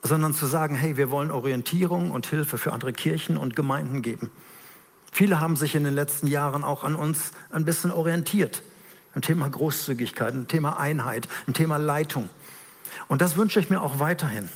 Sondern 0.02 0.34
zu 0.34 0.46
sagen, 0.46 0.76
hey, 0.76 0.96
wir 0.96 1.10
wollen 1.10 1.30
Orientierung 1.30 2.10
und 2.10 2.26
Hilfe 2.26 2.58
für 2.58 2.72
andere 2.72 2.92
Kirchen 2.92 3.36
und 3.36 3.56
Gemeinden 3.56 4.02
geben. 4.02 4.30
Viele 5.14 5.38
haben 5.38 5.54
sich 5.54 5.76
in 5.76 5.84
den 5.84 5.94
letzten 5.94 6.26
Jahren 6.26 6.64
auch 6.64 6.82
an 6.82 6.96
uns 6.96 7.30
ein 7.52 7.64
bisschen 7.64 7.92
orientiert. 7.92 8.64
Ein 9.14 9.22
Thema 9.22 9.48
Großzügigkeit, 9.48 10.34
ein 10.34 10.48
Thema 10.48 10.80
Einheit, 10.80 11.28
ein 11.46 11.54
Thema 11.54 11.76
Leitung. 11.76 12.28
Und 13.06 13.20
das 13.20 13.36
wünsche 13.36 13.60
ich 13.60 13.70
mir 13.70 13.80
auch 13.80 14.00
weiterhin. 14.00 14.48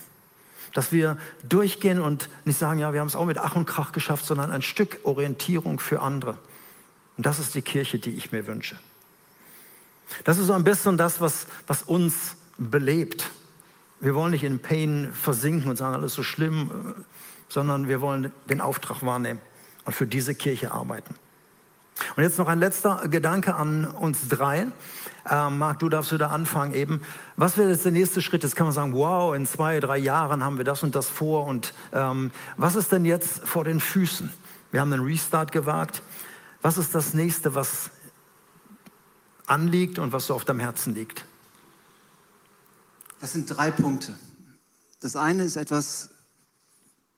Dass 0.75 0.91
wir 0.91 1.17
durchgehen 1.49 2.01
und 2.01 2.29
nicht 2.45 2.59
sagen, 2.59 2.81
ja, 2.81 2.93
wir 2.93 2.99
haben 2.99 3.07
es 3.07 3.15
auch 3.15 3.25
mit 3.25 3.39
Ach 3.39 3.55
und 3.55 3.67
Krach 3.67 3.93
geschafft, 3.93 4.27
sondern 4.27 4.51
ein 4.51 4.63
Stück 4.63 4.99
Orientierung 5.05 5.79
für 5.79 6.03
andere. 6.03 6.37
Und 7.17 7.25
das 7.25 7.39
ist 7.39 7.55
die 7.55 7.63
Kirche, 7.63 8.01
die 8.01 8.17
ich 8.17 8.33
mir 8.33 8.49
wünsche. 8.49 8.77
Das 10.25 10.39
ist 10.39 10.49
so 10.49 10.55
ein 10.55 10.65
bisschen 10.65 10.97
das, 10.99 11.21
was, 11.21 11.47
was 11.69 11.85
uns 11.85 12.35
belebt. 12.57 13.31
Wir 14.01 14.17
wollen 14.17 14.33
nicht 14.33 14.43
in 14.43 14.59
Pain 14.59 15.13
versinken 15.13 15.71
und 15.71 15.77
sagen, 15.77 15.95
alles 15.95 16.15
so 16.15 16.25
schlimm, 16.25 16.97
sondern 17.49 17.87
wir 17.87 18.01
wollen 18.01 18.33
den 18.49 18.61
Auftrag 18.61 19.07
wahrnehmen 19.07 19.41
und 19.89 19.95
für 19.95 20.07
diese 20.07 20.35
Kirche 20.35 20.71
arbeiten. 20.71 21.15
Und 22.15 22.23
jetzt 22.23 22.37
noch 22.37 22.47
ein 22.47 22.59
letzter 22.59 23.09
Gedanke 23.09 23.55
an 23.55 23.87
uns 23.87 24.29
drei. 24.29 24.67
Ähm, 25.27 25.57
Marc, 25.57 25.79
du 25.79 25.89
darfst 25.89 26.13
wieder 26.13 26.31
anfangen 26.31 26.75
eben. 26.75 27.01
Was 27.37 27.57
wäre 27.57 27.71
jetzt 27.71 27.87
der 27.87 27.93
nächste 27.93 28.21
Schritt? 28.21 28.43
Jetzt 28.43 28.55
kann 28.55 28.67
man 28.67 28.75
sagen, 28.75 28.93
wow, 28.93 29.35
in 29.35 29.47
zwei, 29.47 29.81
drei 29.81 29.97
Jahren 29.97 30.45
haben 30.45 30.59
wir 30.59 30.67
das 30.67 30.83
und 30.83 30.95
das 30.95 31.09
vor. 31.09 31.47
Und 31.47 31.73
ähm, 31.95 32.33
was 32.59 32.77
ist 32.77 32.93
denn 32.93 33.07
jetzt 33.07 33.41
vor 33.49 33.65
den 33.65 33.81
Füßen? 33.81 34.31
Wir 34.73 34.83
haben 34.83 34.93
einen 34.93 35.07
Restart 35.07 35.53
gewagt. 35.53 36.03
Was 36.61 36.77
ist 36.77 36.95
das 36.95 37.15
nächste, 37.15 37.55
was 37.55 37.89
anliegt 39.47 39.99
und 39.99 40.13
was 40.13 40.27
so 40.27 40.35
auf 40.35 40.45
deinem 40.45 40.61
Herzen 40.61 40.95
liegt? 40.95 41.25
Das 43.23 43.33
sind 43.33 43.47
drei 43.47 43.71
Punkte. 43.71 44.15
Das 45.01 45.17
eine 45.17 45.45
ist 45.45 45.57
etwas 45.57 46.11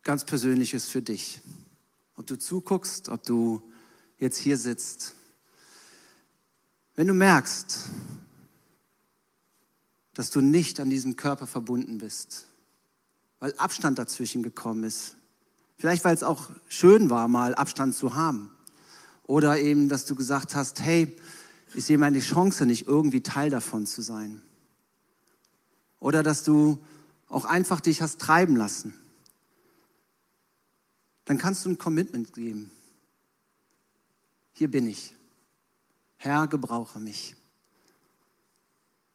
ganz 0.05 0.25
Persönliches 0.25 0.89
für 0.89 1.03
dich 1.03 1.43
ob 2.21 2.27
du 2.27 2.39
zuguckst, 2.39 3.09
ob 3.09 3.23
du 3.23 3.63
jetzt 4.19 4.37
hier 4.37 4.59
sitzt. 4.59 5.15
Wenn 6.95 7.07
du 7.07 7.15
merkst, 7.15 7.89
dass 10.13 10.29
du 10.29 10.43
nicht 10.43 10.81
an 10.81 10.91
diesem 10.91 11.17
Körper 11.17 11.47
verbunden 11.47 11.97
bist, 11.97 12.47
weil 13.39 13.55
Abstand 13.55 13.99
dazwischen 13.99 14.43
gekommen 14.43 14.85
ist, 14.85 15.17
vielleicht 15.79 16.05
weil 16.05 16.15
es 16.15 16.23
auch 16.23 16.51
schön 16.69 17.09
war, 17.09 17.27
mal 17.27 17.55
Abstand 17.55 17.95
zu 17.95 18.15
haben, 18.15 18.51
oder 19.23 19.59
eben, 19.59 19.89
dass 19.89 20.05
du 20.05 20.15
gesagt 20.15 20.55
hast, 20.55 20.83
hey, 20.83 21.17
ich 21.73 21.87
sehe 21.87 21.97
meine 21.97 22.21
Chance 22.21 22.67
nicht, 22.67 22.87
irgendwie 22.87 23.23
Teil 23.23 23.49
davon 23.49 23.87
zu 23.87 24.03
sein. 24.03 24.43
Oder 26.01 26.23
dass 26.23 26.45
du 26.45 26.85
auch 27.29 27.47
einfach 27.47 27.81
dich 27.81 28.03
hast 28.03 28.21
treiben 28.21 28.57
lassen 28.57 28.93
dann 31.31 31.39
kannst 31.39 31.65
du 31.65 31.71
ein 31.71 31.79
Commitment 31.79 32.33
geben. 32.33 32.73
Hier 34.53 34.69
bin 34.69 34.89
ich. 34.89 35.15
Herr, 36.17 36.49
gebrauche 36.49 36.99
mich. 36.99 37.37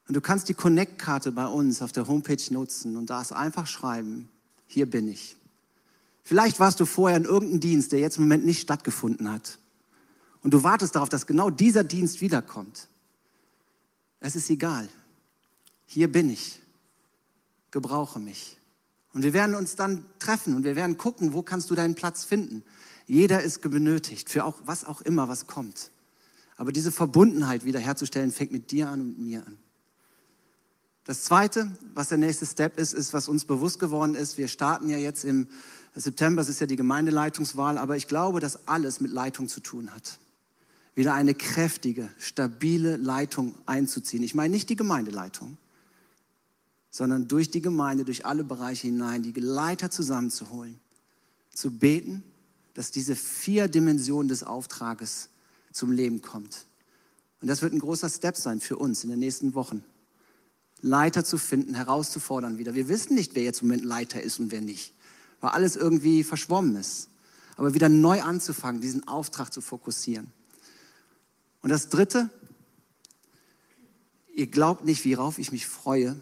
Und 0.08 0.14
du 0.14 0.22
kannst 0.22 0.48
die 0.48 0.54
Connect-Karte 0.54 1.34
bei 1.34 1.46
uns 1.46 1.82
auf 1.82 1.92
der 1.92 2.08
Homepage 2.08 2.42
nutzen 2.52 2.96
und 2.96 3.10
da 3.10 3.20
ist 3.20 3.34
einfach 3.34 3.68
schreiben, 3.68 4.30
hier 4.66 4.90
bin 4.90 5.10
ich. 5.10 5.36
Vielleicht 6.24 6.58
warst 6.62 6.80
du 6.80 6.86
vorher 6.86 7.18
in 7.18 7.26
irgendeinem 7.26 7.60
Dienst, 7.60 7.92
der 7.92 8.00
jetzt 8.00 8.16
im 8.16 8.24
Moment 8.24 8.46
nicht 8.46 8.62
stattgefunden 8.62 9.30
hat. 9.30 9.60
Und 10.42 10.54
du 10.54 10.64
wartest 10.64 10.96
darauf, 10.96 11.10
dass 11.10 11.28
genau 11.28 11.50
dieser 11.50 11.84
Dienst 11.84 12.22
wiederkommt. 12.22 12.88
Es 14.22 14.38
ist 14.38 14.50
egal. 14.50 14.88
Hier 15.86 16.10
bin 16.10 16.30
ich. 16.30 16.62
Gebrauche 17.72 18.20
mich. 18.20 18.58
Und 19.16 19.24
wir 19.24 19.32
werden 19.32 19.56
uns 19.56 19.78
dann 19.78 20.04
treffen 20.20 20.56
und 20.56 20.66
wir 20.66 20.76
werden 20.76 20.98
gucken, 20.98 21.32
wo 21.32 21.42
kannst 21.42 21.72
du 21.72 21.76
deinen 21.76 21.96
Platz 21.96 22.26
finden. 22.26 22.64
Jeder 23.08 23.42
ist 23.42 23.62
benötigt 23.62 24.30
für 24.30 24.44
auch 24.44 24.60
was 24.66 24.84
auch 24.84 25.00
immer, 25.00 25.30
was 25.30 25.48
kommt. 25.48 25.90
Aber 26.58 26.74
diese 26.74 26.92
Verbundenheit 26.92 27.64
wiederherzustellen, 27.64 28.34
fängt 28.34 28.52
mit 28.52 28.72
dir 28.72 28.90
an 28.90 29.00
und 29.00 29.18
mir 29.18 29.48
an. 29.48 29.58
Das 31.06 31.24
Zweite, 31.24 31.72
was 31.94 32.10
der 32.10 32.18
nächste 32.18 32.46
Step 32.46 32.78
ist, 32.78 32.92
ist, 32.92 33.14
was 33.14 33.30
uns 33.30 33.46
bewusst 33.46 33.80
geworden 33.80 34.16
ist. 34.16 34.38
Wir 34.38 34.50
starten 34.50 34.90
ja 34.90 34.98
jetzt 34.98 35.24
im 35.24 35.48
September, 35.96 36.42
es 36.42 36.50
ist 36.50 36.60
ja 36.60 36.68
die 36.68 36.76
Gemeindeleitungswahl, 36.76 37.78
aber 37.78 37.96
ich 37.96 38.10
glaube, 38.10 38.42
dass 38.42 38.68
alles 38.68 39.00
mit 39.00 39.12
Leitung 39.12 39.48
zu 39.48 39.62
tun 39.62 39.92
hat. 39.92 40.20
Wieder 40.94 41.14
eine 41.14 41.36
kräftige, 41.36 42.10
stabile 42.18 42.98
Leitung 42.98 43.56
einzuziehen. 43.66 44.24
Ich 44.24 44.36
meine 44.36 44.54
nicht 44.54 44.70
die 44.70 44.76
Gemeindeleitung, 44.76 45.58
sondern 46.96 47.28
durch 47.28 47.52
die 47.52 47.60
Gemeinde, 47.60 48.06
durch 48.06 48.26
alle 48.26 48.46
Bereiche 48.46 48.88
hinein, 48.88 49.22
die 49.22 49.34
Leiter 49.34 49.92
zusammenzuholen, 49.92 50.80
zu 51.54 51.70
beten, 51.70 52.24
dass 52.74 52.90
diese 52.90 53.18
vier 53.18 53.68
Dimensionen 53.68 54.30
des 54.30 54.44
Auftrages 54.44 55.28
zum 55.74 55.92
Leben 55.92 56.22
kommt. 56.22 56.68
Und 57.42 57.50
das 57.50 57.62
wird 57.62 57.74
ein 57.74 57.80
großer 57.80 58.10
Step 58.10 58.38
sein 58.38 58.62
für 58.62 58.78
uns 58.78 59.04
in 59.04 59.10
den 59.10 59.20
nächsten 59.20 59.56
Wochen. 59.56 59.84
Leiter 60.80 61.26
zu 61.26 61.38
finden, 61.38 61.74
herauszufordern 61.74 62.60
wieder. 62.60 62.76
Wir 62.76 62.88
wissen 62.88 63.16
nicht, 63.16 63.36
wer 63.36 63.44
jetzt 63.44 63.62
im 63.62 63.68
Moment 63.68 63.84
Leiter 63.84 64.22
ist 64.22 64.40
und 64.40 64.54
wer 64.54 64.62
nicht, 64.62 64.94
weil 65.42 65.50
alles 65.50 65.76
irgendwie 65.76 66.24
verschwommen 66.24 66.78
ist. 66.78 67.10
Aber 67.58 67.74
wieder 67.74 67.90
neu 67.90 68.22
anzufangen, 68.22 68.80
diesen 68.80 69.06
Auftrag 69.06 69.52
zu 69.52 69.60
fokussieren. 69.60 70.32
Und 71.62 71.72
das 71.72 71.90
Dritte, 71.90 72.30
ihr 74.34 74.48
glaubt 74.48 74.86
nicht, 74.86 75.04
worauf 75.06 75.40
ich 75.40 75.52
mich 75.52 75.68
freue, 75.68 76.16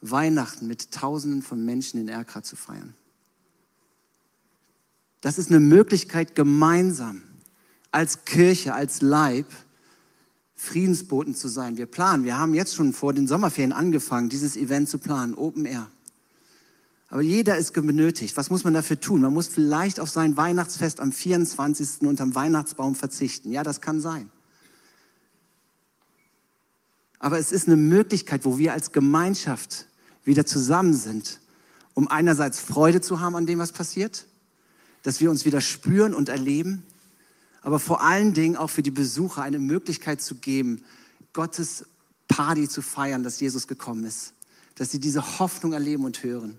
Weihnachten 0.00 0.66
mit 0.66 0.92
Tausenden 0.92 1.42
von 1.42 1.64
Menschen 1.64 2.00
in 2.00 2.08
Erkra 2.08 2.42
zu 2.42 2.56
feiern. 2.56 2.94
Das 5.20 5.38
ist 5.38 5.50
eine 5.50 5.60
Möglichkeit, 5.60 6.34
gemeinsam 6.34 7.22
als 7.90 8.24
Kirche, 8.24 8.74
als 8.74 9.00
Leib 9.02 9.46
Friedensboten 10.54 11.34
zu 11.34 11.48
sein. 11.48 11.76
Wir 11.76 11.86
planen, 11.86 12.24
wir 12.24 12.38
haben 12.38 12.54
jetzt 12.54 12.74
schon 12.74 12.92
vor 12.92 13.12
den 13.12 13.26
Sommerferien 13.26 13.72
angefangen, 13.72 14.28
dieses 14.28 14.56
Event 14.56 14.88
zu 14.88 14.98
planen, 14.98 15.34
Open 15.34 15.64
Air. 15.64 15.88
Aber 17.10 17.22
jeder 17.22 17.56
ist 17.56 17.72
benötigt. 17.72 18.36
Was 18.36 18.50
muss 18.50 18.64
man 18.64 18.74
dafür 18.74 19.00
tun? 19.00 19.22
Man 19.22 19.32
muss 19.32 19.48
vielleicht 19.48 19.98
auf 19.98 20.10
sein 20.10 20.36
Weihnachtsfest 20.36 21.00
am 21.00 21.10
24. 21.10 22.02
unterm 22.02 22.34
Weihnachtsbaum 22.34 22.94
verzichten. 22.94 23.50
Ja, 23.50 23.62
das 23.62 23.80
kann 23.80 24.00
sein. 24.00 24.30
Aber 27.18 27.38
es 27.38 27.50
ist 27.50 27.66
eine 27.66 27.76
Möglichkeit, 27.76 28.44
wo 28.44 28.58
wir 28.58 28.72
als 28.72 28.92
Gemeinschaft 28.92 29.87
wieder 30.28 30.46
zusammen 30.46 30.94
sind, 30.94 31.40
um 31.94 32.06
einerseits 32.06 32.60
Freude 32.60 33.00
zu 33.00 33.18
haben 33.20 33.34
an 33.34 33.46
dem, 33.46 33.58
was 33.58 33.72
passiert, 33.72 34.26
dass 35.02 35.20
wir 35.20 35.30
uns 35.30 35.44
wieder 35.44 35.60
spüren 35.60 36.14
und 36.14 36.28
erleben, 36.28 36.84
aber 37.62 37.80
vor 37.80 38.02
allen 38.02 38.34
Dingen 38.34 38.56
auch 38.56 38.70
für 38.70 38.82
die 38.82 38.92
Besucher 38.92 39.42
eine 39.42 39.58
Möglichkeit 39.58 40.20
zu 40.20 40.36
geben, 40.36 40.84
Gottes 41.32 41.86
Party 42.28 42.68
zu 42.68 42.82
feiern, 42.82 43.22
dass 43.22 43.40
Jesus 43.40 43.66
gekommen 43.66 44.04
ist, 44.04 44.34
dass 44.76 44.90
sie 44.90 45.00
diese 45.00 45.38
Hoffnung 45.38 45.72
erleben 45.72 46.04
und 46.04 46.22
hören. 46.22 46.58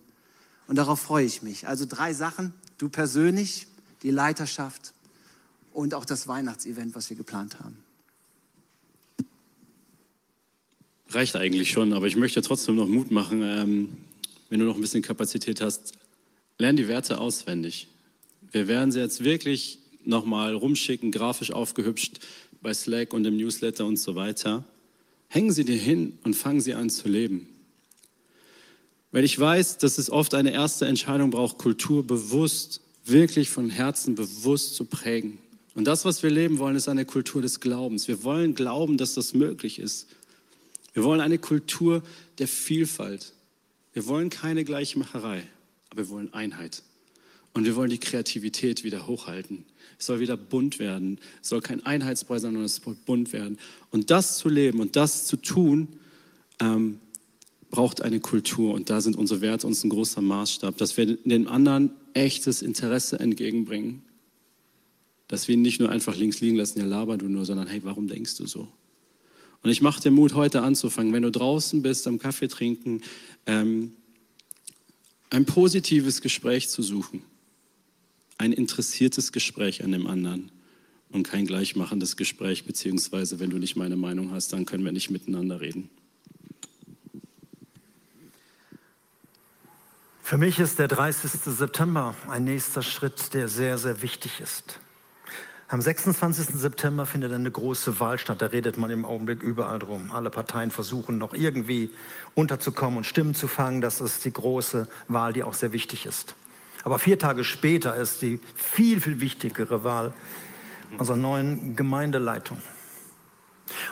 Und 0.68 0.76
darauf 0.76 1.00
freue 1.00 1.26
ich 1.26 1.42
mich. 1.42 1.68
Also 1.68 1.86
drei 1.88 2.14
Sachen. 2.14 2.54
Du 2.78 2.90
persönlich, 2.90 3.68
die 4.04 4.12
Leiterschaft 4.12 4.94
und 5.74 5.94
auch 5.94 6.06
das 6.06 6.28
Weihnachtsevent, 6.28 6.96
was 6.96 7.10
wir 7.10 7.18
geplant 7.18 7.60
haben. 7.60 7.78
Reicht 11.12 11.36
eigentlich 11.36 11.72
schon, 11.72 11.94
aber 11.94 12.06
ich 12.06 12.16
möchte 12.16 12.42
trotzdem 12.42 12.76
noch 12.76 12.88
Mut 12.88 13.10
machen. 13.10 13.42
Ähm, 13.42 13.90
wenn 14.50 14.60
du 14.60 14.66
noch 14.66 14.76
ein 14.76 14.82
bisschen 14.82 15.02
Kapazität 15.02 15.60
hast, 15.62 15.94
lern 16.60 16.76
die 16.76 16.88
Werte 16.88 17.20
auswendig. 17.20 17.88
Wir 18.52 18.68
werden 18.68 18.92
sie 18.92 19.00
jetzt 19.00 19.24
wirklich 19.24 19.80
nochmal 20.06 20.54
rumschicken, 20.54 21.12
grafisch 21.12 21.52
aufgehübscht 21.52 22.20
bei 22.62 22.74
Slack 22.74 23.14
und 23.14 23.26
im 23.26 23.38
Newsletter 23.38 23.86
und 23.86 23.98
so 23.98 24.16
weiter. 24.16 24.64
Hängen 25.28 25.52
sie 25.52 25.66
dir 25.66 25.78
hin 25.78 26.18
und 26.24 26.36
fangen 26.36 26.62
sie 26.62 26.74
an 26.74 26.90
zu 26.90 27.08
leben. 27.08 27.48
Weil 29.12 29.24
ich 29.24 29.40
weiß, 29.40 29.80
dass 29.80 29.98
es 29.98 30.12
oft 30.12 30.36
eine 30.36 30.52
erste 30.52 30.86
Entscheidung 30.86 31.32
braucht, 31.32 31.58
Kultur 31.58 32.06
bewusst, 32.06 32.82
wirklich 33.06 33.50
von 33.50 33.70
Herzen 33.70 34.14
bewusst 34.14 34.76
zu 34.76 34.86
prägen. 34.86 35.40
Und 35.74 35.86
das, 35.86 36.06
was 36.06 36.22
wir 36.22 36.30
leben 36.30 36.60
wollen, 36.60 36.76
ist 36.76 36.90
eine 36.90 37.06
Kultur 37.06 37.42
des 37.42 37.60
Glaubens. 37.60 38.08
Wir 38.08 38.24
wollen 38.24 38.54
glauben, 38.54 38.98
dass 38.98 39.14
das 39.16 39.34
möglich 39.34 39.80
ist. 39.80 40.08
Wir 40.94 41.04
wollen 41.04 41.22
eine 41.22 41.38
Kultur 41.38 42.04
der 42.40 42.48
Vielfalt. 42.48 43.34
Wir 43.94 44.08
wollen 44.08 44.30
keine 44.30 44.64
Gleichmacherei, 44.64 45.44
aber 45.90 46.04
wir 46.04 46.10
wollen 46.10 46.34
Einheit. 46.34 46.84
Und 47.54 47.66
wir 47.66 47.76
wollen 47.76 47.90
die 47.90 47.98
Kreativität 47.98 48.84
wieder 48.84 49.08
hochhalten. 49.08 49.66
Es 49.98 50.06
soll 50.06 50.20
wieder 50.20 50.38
bunt 50.38 50.80
werden. 50.80 51.20
Es 51.42 51.50
soll 51.50 51.62
kein 51.62 51.86
Einheitsbrei 51.86 52.40
sein, 52.40 52.52
sondern 52.52 52.66
es 52.66 52.76
soll 52.76 52.96
bunt 53.06 53.34
werden. 53.34 53.58
Und 53.92 54.12
das 54.12 54.38
zu 54.38 54.50
leben 54.50 54.80
und 54.80 54.96
das 54.96 55.26
zu 55.26 55.36
tun, 55.36 55.88
ähm, 56.60 57.00
braucht 57.70 58.02
eine 58.02 58.20
Kultur. 58.20 58.74
Und 58.74 58.90
da 58.90 59.02
sind 59.02 59.16
unsere 59.16 59.42
Werte 59.42 59.68
uns 59.68 59.84
ein 59.84 59.90
großer 59.90 60.22
Maßstab, 60.22 60.78
dass 60.78 60.96
wir 60.98 61.18
den 61.18 61.48
anderen 61.48 61.92
echtes 62.14 62.62
Interesse 62.62 63.20
entgegenbringen. 63.20 64.02
Dass 65.28 65.48
wir 65.48 65.56
ihn 65.56 65.62
nicht 65.62 65.80
nur 65.80 65.90
einfach 65.90 66.16
links 66.16 66.42
liegen 66.42 66.56
lassen, 66.56 66.80
ja 66.80 66.86
laber 66.86 67.18
du 67.18 67.28
nur, 67.28 67.46
sondern 67.46 67.68
hey, 67.68 67.82
warum 67.84 68.08
denkst 68.08 68.38
du 68.38 68.48
so? 68.48 68.68
Und 69.62 69.70
ich 69.70 69.82
mache 69.82 70.02
dir 70.02 70.12
Mut, 70.12 70.36
heute 70.36 70.62
anzufangen. 70.62 71.14
Wenn 71.14 71.24
du 71.24 71.32
draußen 71.32 71.82
bist, 71.82 72.08
am 72.08 72.18
Kaffee 72.20 72.48
trinken, 72.48 73.02
ähm, 73.46 73.94
ein 75.30 75.46
positives 75.46 76.22
Gespräch 76.22 76.70
zu 76.70 76.82
suchen. 76.82 77.24
Ein 78.38 78.54
interessiertes 78.54 79.32
Gespräch 79.32 79.84
an 79.84 79.92
dem 79.92 80.08
anderen 80.08 80.52
und 81.10 81.24
kein 81.24 81.46
gleichmachendes 81.46 82.16
Gespräch, 82.16 82.66
beziehungsweise 82.66 83.40
wenn 83.40 83.50
du 83.50 83.58
nicht 83.58 83.76
meine 83.76 83.96
Meinung 83.96 84.32
hast, 84.32 84.54
dann 84.54 84.66
können 84.66 84.86
wir 84.86 84.92
nicht 84.92 85.10
miteinander 85.10 85.60
reden. 85.60 85.90
Für 90.24 90.38
mich 90.38 90.60
ist 90.60 90.78
der 90.78 90.88
30. 90.88 91.32
September 91.56 92.16
ein 92.28 92.44
nächster 92.44 92.84
Schritt, 92.84 93.34
der 93.34 93.48
sehr, 93.48 93.80
sehr 93.80 94.04
wichtig 94.04 94.40
ist. 94.40 94.80
Am 95.72 95.82
26. 95.82 96.48
September 96.60 97.06
findet 97.06 97.32
eine 97.32 97.52
große 97.52 98.00
Wahl 98.00 98.18
statt. 98.18 98.42
Da 98.42 98.48
redet 98.48 98.80
man 98.80 98.90
im 98.90 99.06
Augenblick 99.06 99.44
überall 99.44 99.78
drum. 99.78 100.10
Alle 100.12 100.32
Parteien 100.32 100.72
versuchen 100.72 101.20
noch 101.20 101.36
irgendwie 101.36 101.92
unterzukommen 102.34 102.98
und 102.98 103.04
Stimmen 103.04 103.36
zu 103.36 103.48
fangen. 103.48 103.80
Das 103.80 104.02
ist 104.02 104.26
die 104.26 104.34
große 104.34 104.88
Wahl, 105.10 105.32
die 105.32 105.44
auch 105.44 105.54
sehr 105.54 105.72
wichtig 105.72 106.08
ist. 106.08 106.34
Aber 106.84 106.98
vier 106.98 107.20
Tage 107.20 107.44
später 107.44 107.96
ist 107.96 108.24
die 108.24 108.40
viel, 108.56 109.00
viel 109.00 109.22
wichtigere 109.22 109.84
Wahl 109.84 110.12
unserer 110.98 111.18
neuen 111.18 111.76
Gemeindeleitung. 111.76 112.58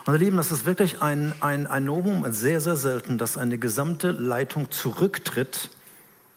Und 0.07 0.13
ihr 0.15 0.19
Lieben, 0.19 0.37
das 0.37 0.51
ist 0.51 0.65
wirklich 0.65 1.03
ein, 1.03 1.35
ein, 1.41 1.67
ein 1.67 1.85
Novum, 1.85 2.25
sehr, 2.33 2.59
sehr 2.59 2.75
selten, 2.75 3.19
dass 3.19 3.37
eine 3.37 3.59
gesamte 3.59 4.09
Leitung 4.09 4.71
zurücktritt. 4.71 5.69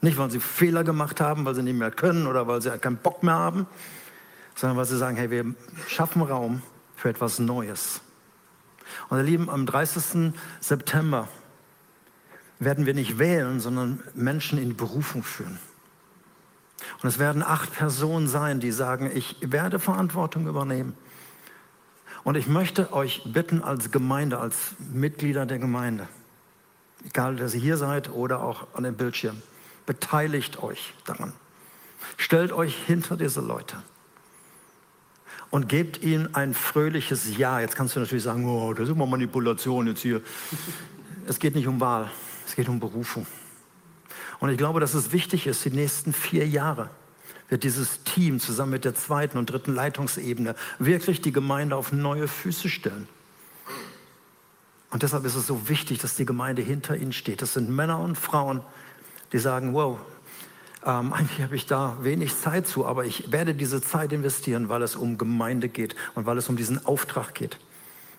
Nicht, 0.02 0.18
weil 0.18 0.30
sie 0.30 0.38
Fehler 0.38 0.84
gemacht 0.84 1.18
haben, 1.18 1.46
weil 1.46 1.54
sie 1.54 1.62
nicht 1.62 1.78
mehr 1.78 1.90
können 1.90 2.26
oder 2.26 2.46
weil 2.46 2.60
sie 2.60 2.68
keinen 2.78 2.98
Bock 2.98 3.22
mehr 3.22 3.36
haben, 3.36 3.66
sondern 4.60 4.76
weil 4.76 4.84
sie 4.84 4.98
sagen, 4.98 5.16
hey, 5.16 5.30
wir 5.30 5.54
schaffen 5.88 6.20
Raum 6.20 6.60
für 6.94 7.08
etwas 7.08 7.38
Neues. 7.38 8.02
Und 9.08 9.16
ihr 9.16 9.24
Lieben, 9.24 9.48
am 9.48 9.64
30. 9.64 10.34
September 10.60 11.28
werden 12.58 12.84
wir 12.84 12.92
nicht 12.92 13.18
wählen, 13.18 13.60
sondern 13.60 14.02
Menschen 14.12 14.58
in 14.58 14.76
Berufung 14.76 15.22
führen. 15.22 15.58
Und 17.02 17.08
es 17.08 17.18
werden 17.18 17.42
acht 17.42 17.72
Personen 17.72 18.28
sein, 18.28 18.60
die 18.60 18.70
sagen, 18.70 19.10
ich 19.14 19.38
werde 19.40 19.78
Verantwortung 19.78 20.46
übernehmen. 20.46 20.94
Und 22.22 22.34
ich 22.34 22.46
möchte 22.46 22.92
euch 22.92 23.22
bitten 23.24 23.62
als 23.62 23.90
Gemeinde, 23.90 24.40
als 24.40 24.74
Mitglieder 24.92 25.46
der 25.46 25.58
Gemeinde, 25.58 26.06
egal, 27.06 27.36
dass 27.36 27.54
ihr 27.54 27.62
hier 27.62 27.78
seid 27.78 28.10
oder 28.10 28.42
auch 28.42 28.66
an 28.74 28.82
dem 28.82 28.94
Bildschirm, 28.94 29.40
beteiligt 29.86 30.62
euch 30.62 30.92
daran. 31.06 31.32
Stellt 32.18 32.52
euch 32.52 32.76
hinter 32.76 33.16
diese 33.16 33.40
Leute 33.40 33.82
und 35.50 35.68
gebt 35.68 36.02
ihnen 36.02 36.34
ein 36.34 36.54
fröhliches 36.54 37.36
Ja. 37.36 37.60
Jetzt 37.60 37.76
kannst 37.76 37.96
du 37.96 38.00
natürlich 38.00 38.24
sagen, 38.24 38.48
oh, 38.48 38.72
das 38.72 38.88
ist 38.88 38.94
immer 38.94 39.06
Manipulation 39.06 39.86
jetzt 39.88 40.00
hier. 40.00 40.22
Es 41.26 41.38
geht 41.38 41.54
nicht 41.54 41.66
um 41.66 41.80
Wahl, 41.80 42.10
es 42.46 42.54
geht 42.54 42.68
um 42.68 42.80
Berufung. 42.80 43.26
Und 44.38 44.50
ich 44.50 44.58
glaube, 44.58 44.80
dass 44.80 44.94
es 44.94 45.12
wichtig 45.12 45.46
ist, 45.46 45.64
die 45.64 45.70
nächsten 45.70 46.12
vier 46.12 46.46
Jahre 46.46 46.90
wird 47.48 47.64
dieses 47.64 48.02
Team 48.04 48.38
zusammen 48.38 48.72
mit 48.72 48.84
der 48.84 48.94
zweiten 48.94 49.36
und 49.36 49.50
dritten 49.50 49.74
Leitungsebene 49.74 50.54
wirklich 50.78 51.20
die 51.20 51.32
Gemeinde 51.32 51.76
auf 51.76 51.92
neue 51.92 52.28
Füße 52.28 52.68
stellen. 52.68 53.08
Und 54.90 55.02
deshalb 55.02 55.24
ist 55.24 55.34
es 55.34 55.46
so 55.46 55.68
wichtig, 55.68 55.98
dass 55.98 56.16
die 56.16 56.24
Gemeinde 56.24 56.62
hinter 56.62 56.96
ihnen 56.96 57.12
steht. 57.12 57.42
Das 57.42 57.54
sind 57.54 57.70
Männer 57.70 58.00
und 58.00 58.16
Frauen, 58.16 58.62
die 59.32 59.38
sagen, 59.38 59.74
wow, 59.74 59.98
ähm, 60.84 61.12
eigentlich 61.12 61.40
habe 61.42 61.56
ich 61.56 61.66
da 61.66 61.98
wenig 62.02 62.36
Zeit 62.36 62.66
zu, 62.66 62.86
aber 62.86 63.04
ich 63.04 63.32
werde 63.32 63.54
diese 63.54 63.82
Zeit 63.82 64.12
investieren, 64.12 64.68
weil 64.68 64.82
es 64.82 64.96
um 64.96 65.18
Gemeinde 65.18 65.68
geht 65.68 65.96
und 66.14 66.26
weil 66.26 66.38
es 66.38 66.48
um 66.48 66.56
diesen 66.56 66.84
Auftrag 66.86 67.34
geht. 67.34 67.58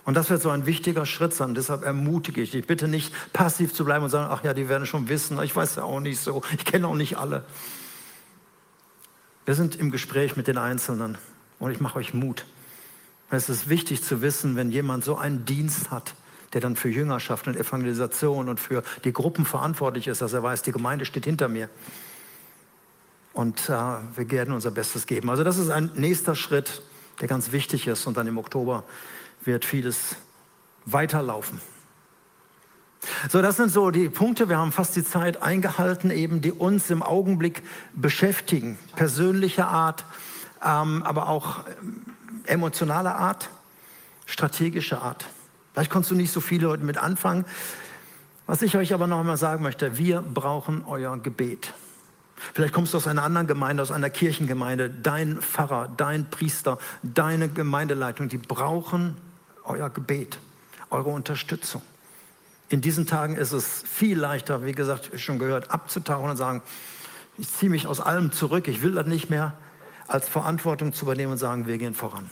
Und 0.04 0.16
das 0.16 0.30
wird 0.30 0.42
so 0.42 0.50
ein 0.50 0.66
wichtiger 0.66 1.06
Schritt 1.06 1.34
sein. 1.34 1.54
Deshalb 1.54 1.84
ermutige 1.84 2.42
ich 2.42 2.52
dich, 2.52 2.66
bitte 2.66 2.88
nicht 2.88 3.14
passiv 3.34 3.74
zu 3.74 3.86
bleiben 3.86 4.04
und 4.04 4.10
sagen, 4.10 4.30
ach 4.32 4.44
ja, 4.44 4.54
die 4.54 4.68
werden 4.68 4.88
schon 4.88 5.10
wissen, 5.10 5.42
ich 5.44 5.56
weiß 5.56 5.76
ja 5.76 5.84
auch 5.84 6.00
nicht 6.00 6.20
so, 6.20 6.42
ich 6.54 6.66
kenne 6.66 6.88
auch 6.88 6.96
nicht 6.96 7.18
alle. 7.18 7.44
Wir 9.46 9.56
sind 9.56 9.76
im 9.76 9.92
Gespräch 9.92 10.36
mit 10.36 10.48
den 10.48 10.58
Einzelnen 10.58 11.18
und 11.60 11.72
ich 11.72 11.80
mache 11.80 12.00
euch 12.00 12.14
Mut. 12.14 12.46
Es 13.30 13.48
ist 13.48 13.70
wichtig 13.70 14.04
zu 14.04 14.22
wissen, 14.22 14.56
wenn 14.56 14.72
jemand 14.72 15.06
so 15.06 15.18
einen 15.18 15.46
Dienst 15.46 15.92
hat, 15.92 16.16
der 16.54 16.62
dann 16.62 16.76
für 16.76 16.90
Jüngerschaft 16.90 17.48
und 17.48 17.56
Evangelisation 17.56 18.50
und 18.50 18.60
für 18.60 18.84
die 19.04 19.14
Gruppen 19.14 19.46
verantwortlich 19.46 20.08
ist, 20.08 20.22
dass 20.22 20.34
er 20.34 20.44
weiß, 20.44 20.64
die 20.64 20.72
Gemeinde 20.72 21.06
steht 21.06 21.26
hinter 21.26 21.48
mir. 21.48 21.70
Und 23.34 23.70
äh, 23.70 23.72
wir 23.72 24.32
werden 24.32 24.54
unser 24.54 24.72
Bestes 24.72 25.08
geben. 25.08 25.30
Also 25.30 25.44
das 25.44 25.58
ist 25.58 25.70
ein 25.70 25.92
nächster 25.96 26.36
Schritt, 26.36 26.82
der 27.22 27.28
ganz 27.28 27.52
wichtig 27.52 27.88
ist. 27.88 28.06
Und 28.08 28.18
dann 28.18 28.28
im 28.28 28.38
Oktober 28.38 28.84
wird 29.44 29.66
vieles 29.66 30.16
weiterlaufen. 30.86 31.62
So, 33.30 33.42
das 33.42 33.58
sind 33.58 33.70
so 33.70 33.90
die 33.90 34.10
Punkte. 34.10 34.48
Wir 34.48 34.58
haben 34.58 34.72
fast 34.72 34.96
die 34.96 35.04
Zeit 35.04 35.42
eingehalten, 35.42 36.12
eben 36.12 36.42
die 36.42 36.52
uns 36.52 36.90
im 36.90 37.02
Augenblick 37.02 37.64
beschäftigen. 37.94 38.78
Persönlicher 38.96 39.68
Art, 39.68 40.06
ähm, 40.64 41.02
aber 41.04 41.28
auch 41.28 41.66
ähm, 41.82 42.06
emotionaler 42.46 43.16
Art, 43.16 43.50
strategischer 44.26 45.02
Art. 45.02 45.26
Vielleicht 45.74 45.90
konntest 45.90 46.12
du 46.12 46.16
nicht 46.16 46.32
so 46.32 46.42
viele 46.42 46.70
heute 46.70 46.84
mit 46.84 46.98
anfangen. 46.98 47.46
Was 48.46 48.62
ich 48.62 48.76
euch 48.76 48.94
aber 48.94 49.08
noch 49.08 49.20
einmal 49.20 49.38
sagen 49.38 49.64
möchte, 49.64 49.98
wir 49.98 50.22
brauchen 50.22 50.84
euer 50.86 51.18
Gebet. 51.18 51.74
Vielleicht 52.54 52.74
kommst 52.74 52.94
du 52.94 52.98
aus 52.98 53.08
einer 53.08 53.24
anderen 53.24 53.48
Gemeinde, 53.48 53.84
aus 53.84 53.92
einer 53.92 54.10
Kirchengemeinde. 54.10 54.90
Dein 54.90 55.42
Pfarrer, 55.42 55.90
dein 55.96 56.30
Priester, 56.30 56.80
deine 57.04 57.50
Gemeindeleitung, 57.50 58.30
die 58.30 58.38
brauchen 58.38 59.16
euer 59.64 59.90
Gebet, 59.90 60.40
eure 60.90 61.10
Unterstützung. 61.10 61.82
In 62.70 62.82
diesen 62.82 63.06
Tagen 63.06 63.36
ist 63.36 63.52
es 63.52 63.84
viel 63.84 64.18
leichter, 64.18 64.66
wie 64.66 64.72
gesagt, 64.72 65.20
schon 65.20 65.40
gehört, 65.40 65.72
abzutauchen 65.72 66.30
und 66.30 66.38
sagen, 66.38 66.62
ich 67.38 67.52
ziehe 67.52 67.70
mich 67.70 67.88
aus 67.88 68.00
allem 68.00 68.32
zurück, 68.32 68.68
ich 68.68 68.82
will 68.82 68.94
das 68.94 69.08
nicht 69.08 69.30
mehr, 69.30 69.54
als 70.08 70.28
Verantwortung 70.28 70.94
zu 70.94 71.06
übernehmen 71.06 71.34
und 71.34 71.38
sagen, 71.38 71.68
wir 71.68 71.78
gehen 71.78 71.94
voran. 71.94 72.30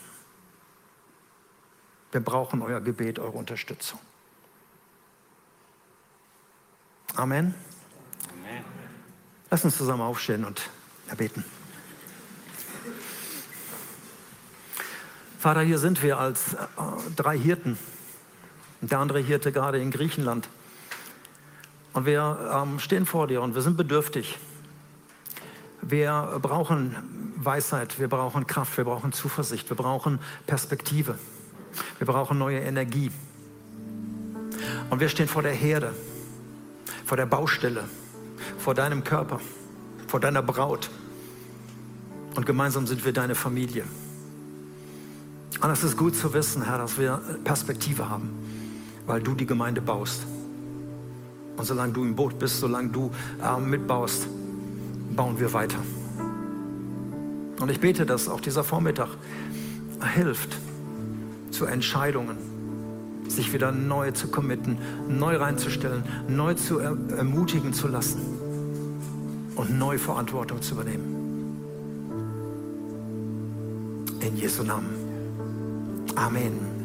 Wir 2.12 2.22
brauchen 2.22 2.62
euer 2.62 2.82
Gebet, 2.82 3.19
eure 3.19 3.38
Unterstützung. 3.38 4.00
Amen. 7.15 7.54
Lass 9.52 9.66
uns 9.66 9.78
zusammen 9.78 10.02
aufstehen 10.02 10.45
und 10.45 10.70
erbeten. 11.08 11.43
Vater, 15.39 15.62
hier 15.62 15.80
sind 15.80 16.04
wir 16.04 16.20
als 16.20 16.54
äh, 16.54 16.58
drei 17.16 17.38
Hirten. 17.38 17.78
Der 18.82 19.00
andere 19.00 19.20
Hirte 19.20 19.52
gerade 19.52 19.82
in 19.82 19.89
Griechenland. 19.89 20.47
Und 21.93 22.06
wir 22.06 22.52
ähm, 22.54 22.80
stehen 22.80 23.06
vor 23.06 23.26
dir 23.28 23.41
und 23.41 23.56
wir 23.56 23.62
sind 23.62 23.76
bedürftig. 23.76 24.38
Wir 25.82 26.38
brauchen 26.41 27.34
Weisheit, 27.36 28.00
wir 28.00 28.08
brauchen 28.08 28.45
Kraft, 28.45 28.78
wir 28.78 28.84
brauchen 28.84 29.14
Zuversicht, 29.14 29.70
wir 29.70 29.78
brauchen 29.78 30.20
Perspektive, 30.45 31.18
wir 31.97 32.06
brauchen 32.06 32.38
neue 32.38 32.60
Energie. 32.60 33.12
Und 34.89 35.00
wir 35.00 35.10
stehen 35.10 35.28
vor 35.28 35.41
der 35.41 35.54
Herde, 35.54 35.95
vor 37.06 37.18
der 37.18 37.26
Baustelle, 37.26 37.86
vor 38.60 38.76
deinem 38.76 39.03
Körper, 39.03 39.39
vor 40.07 40.20
deiner 40.20 40.41
Braut. 40.41 40.89
Und 42.36 42.45
gemeinsam 42.45 42.86
sind 42.86 43.03
wir 43.03 43.14
deine 43.14 43.36
Familie. 43.36 43.86
Und 45.62 45.72
es 45.72 45.84
ist 45.84 45.97
gut 45.97 46.16
zu 46.16 46.34
wissen, 46.34 46.64
Herr, 46.64 46.78
dass 46.78 46.97
wir 46.97 47.22
Perspektive 47.43 48.10
haben, 48.10 48.30
weil 49.07 49.22
du 49.22 49.34
die 49.34 49.45
Gemeinde 49.45 49.82
baust. 49.82 50.26
Und 51.57 51.66
solange 51.66 51.93
du 51.93 52.03
im 52.03 52.16
Boot 52.16 52.38
bist, 52.39 52.60
solange 52.60 52.89
du 52.89 53.12
äh, 53.43 53.60
mitbaust, 53.60 54.28
bauen 55.16 55.39
wir 55.39 55.51
weiter. 55.51 55.80
Und 57.60 57.70
ich 57.70 57.80
bete, 57.82 58.05
dass 58.05 58.30
auch 58.30 58.39
dieser 58.39 58.64
Vormittag 58.64 59.10
hilft 60.16 60.55
zu 61.51 61.66
Entscheidungen, 61.66 62.38
sich 63.28 63.51
wieder 63.51 63.74
neu 63.74 64.12
zu 64.12 64.30
committen, 64.30 64.78
neu 65.10 65.36
reinzustellen, 65.36 66.03
neu 66.30 66.53
zu 66.53 66.80
er 66.80 66.97
ermutigen 67.18 67.74
zu 67.74 67.89
lassen 67.89 68.39
und 69.60 69.78
neu 69.78 69.97
Verantwortung 69.97 70.62
zu 70.62 70.74
übernehmen. 70.74 71.60
In 74.22 74.38
Jesu 74.38 74.64
Namen. 74.64 74.95
Amen. 76.16 76.78